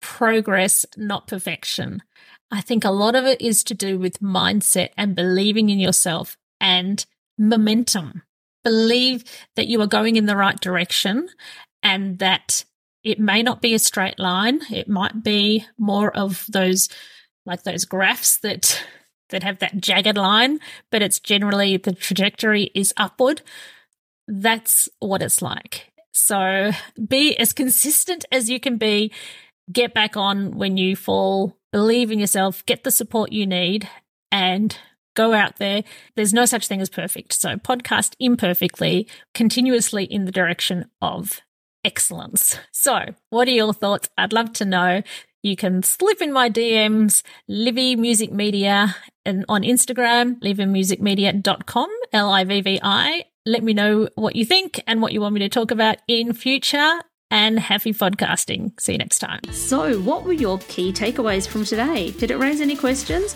progress, 0.01 0.85
not 0.95 1.27
perfection. 1.27 2.03
I 2.51 2.61
think 2.61 2.85
a 2.85 2.91
lot 2.91 3.15
of 3.15 3.25
it 3.25 3.41
is 3.41 3.63
to 3.65 3.73
do 3.73 3.97
with 3.97 4.21
mindset 4.21 4.89
and 4.97 5.15
believing 5.15 5.69
in 5.69 5.79
yourself 5.79 6.37
and 6.61 7.03
momentum. 7.37 8.21
Believe 8.63 9.23
that 9.55 9.67
you 9.67 9.81
are 9.81 9.87
going 9.87 10.15
in 10.15 10.25
the 10.25 10.37
right 10.37 10.59
direction 10.59 11.29
and 11.81 12.19
that 12.19 12.65
it 13.03 13.19
may 13.19 13.43
not 13.43 13.61
be 13.61 13.73
a 13.73 13.79
straight 13.79 14.19
line. 14.19 14.61
It 14.71 14.87
might 14.87 15.23
be 15.23 15.65
more 15.77 16.15
of 16.15 16.45
those, 16.49 16.89
like 17.45 17.63
those 17.63 17.85
graphs 17.85 18.37
that, 18.39 18.83
that 19.29 19.43
have 19.43 19.59
that 19.59 19.77
jagged 19.81 20.17
line, 20.17 20.59
but 20.91 21.01
it's 21.01 21.19
generally 21.19 21.77
the 21.77 21.93
trajectory 21.93 22.71
is 22.73 22.93
upward. 22.97 23.41
That's 24.27 24.89
what 24.99 25.21
it's 25.21 25.41
like. 25.41 25.91
So 26.11 26.71
be 27.07 27.37
as 27.37 27.53
consistent 27.53 28.25
as 28.31 28.49
you 28.49 28.59
can 28.59 28.77
be 28.77 29.11
get 29.71 29.93
back 29.93 30.15
on 30.15 30.57
when 30.57 30.77
you 30.77 30.95
fall, 30.95 31.57
believe 31.71 32.11
in 32.11 32.19
yourself, 32.19 32.65
get 32.65 32.83
the 32.83 32.91
support 32.91 33.31
you 33.31 33.45
need, 33.45 33.89
and 34.31 34.77
go 35.15 35.33
out 35.33 35.57
there. 35.57 35.83
There's 36.15 36.33
no 36.33 36.45
such 36.45 36.67
thing 36.67 36.81
as 36.81 36.89
perfect. 36.89 37.33
So 37.33 37.55
podcast 37.55 38.13
imperfectly, 38.19 39.07
continuously 39.33 40.05
in 40.05 40.25
the 40.25 40.31
direction 40.31 40.85
of 41.01 41.41
excellence. 41.83 42.59
So, 42.71 42.99
what 43.29 43.47
are 43.47 43.51
your 43.51 43.73
thoughts? 43.73 44.09
I'd 44.17 44.33
love 44.33 44.53
to 44.53 44.65
know. 44.65 45.01
You 45.43 45.55
can 45.55 45.83
slip 45.83 46.21
in 46.21 46.33
my 46.33 46.49
DMs, 46.49 47.21
Livvi 47.49 47.95
Music 47.95 48.31
Media, 48.31 48.95
and 49.25 49.45
on 49.47 49.61
Instagram, 49.61 50.39
livvimusicmedia.com, 50.39 51.89
L 52.11 52.29
I 52.31 52.43
V 52.43 52.61
V 52.61 52.79
I. 52.81 53.25
Let 53.47 53.63
me 53.63 53.75
know 53.75 54.09
what 54.15 54.35
you 54.35 54.43
think 54.43 54.81
and 54.87 55.03
what 55.03 55.13
you 55.13 55.21
want 55.21 55.35
me 55.35 55.39
to 55.41 55.49
talk 55.49 55.69
about 55.69 55.97
in 56.07 56.33
future 56.33 57.01
and 57.29 57.59
happy 57.59 57.93
podcasting. 57.93 58.71
See 58.81 58.93
you 58.93 58.97
next 58.97 59.19
time. 59.19 59.41
So, 59.51 59.99
what 59.99 60.23
were 60.23 60.33
your 60.33 60.57
key 60.67 60.91
takeaways 60.91 61.47
from 61.47 61.63
today? 61.63 62.09
Did 62.09 62.31
it 62.31 62.37
raise 62.37 62.59
any 62.59 62.75
questions? 62.75 63.35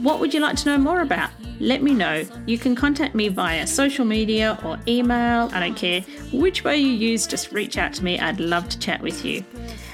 What 0.00 0.18
would 0.18 0.34
you 0.34 0.40
like 0.40 0.56
to 0.56 0.70
know 0.70 0.78
more 0.78 1.02
about? 1.02 1.30
Let 1.60 1.84
me 1.84 1.94
know. 1.94 2.24
You 2.46 2.58
can 2.58 2.74
contact 2.74 3.14
me 3.14 3.28
via 3.28 3.64
social 3.68 4.04
media 4.04 4.58
or 4.64 4.76
email. 4.88 5.48
I 5.52 5.60
don't 5.60 5.76
care 5.76 6.00
which 6.32 6.64
way 6.64 6.78
you 6.78 6.88
use, 6.88 7.24
just 7.24 7.52
reach 7.52 7.78
out 7.78 7.92
to 7.94 8.02
me. 8.02 8.18
I'd 8.18 8.40
love 8.40 8.68
to 8.70 8.78
chat 8.80 9.00
with 9.02 9.24
you. 9.24 9.44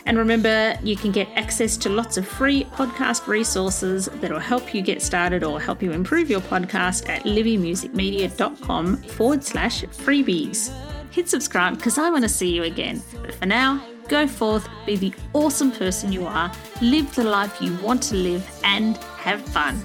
And 0.06 0.18
remember, 0.18 0.78
you 0.82 0.96
can 0.96 1.12
get 1.12 1.28
access 1.36 1.76
to 1.78 1.88
lots 1.88 2.16
of 2.16 2.26
free 2.26 2.64
podcast 2.64 3.26
resources 3.26 4.06
that 4.06 4.30
will 4.30 4.38
help 4.38 4.74
you 4.74 4.82
get 4.82 5.02
started 5.02 5.44
or 5.44 5.60
help 5.60 5.82
you 5.82 5.92
improve 5.92 6.30
your 6.30 6.40
podcast 6.40 7.08
at 7.08 7.24
livvimusicmedia.com 7.24 8.96
forward 8.96 9.44
slash 9.44 9.82
freebies 9.84 10.72
hit 11.10 11.28
subscribe 11.28 11.76
because 11.76 11.98
I 11.98 12.10
want 12.10 12.22
to 12.22 12.28
see 12.28 12.54
you 12.54 12.64
again. 12.64 13.02
But 13.20 13.34
for 13.34 13.46
now, 13.46 13.84
go 14.08 14.26
forth, 14.26 14.68
be 14.86 14.96
the 14.96 15.12
awesome 15.32 15.72
person 15.72 16.12
you 16.12 16.26
are, 16.26 16.52
live 16.80 17.14
the 17.14 17.24
life 17.24 17.60
you 17.60 17.76
want 17.78 18.02
to 18.04 18.16
live, 18.16 18.48
and 18.64 18.96
have 18.96 19.40
fun. 19.42 19.82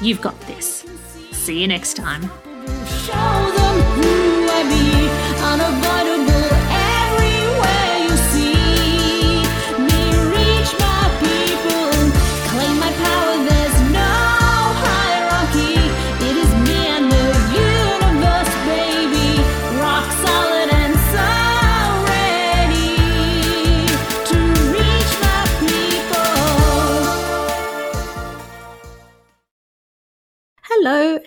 You've 0.00 0.20
got 0.20 0.38
this. 0.42 0.86
See 1.32 1.60
you 1.60 1.68
next 1.68 1.94
time. 1.94 2.30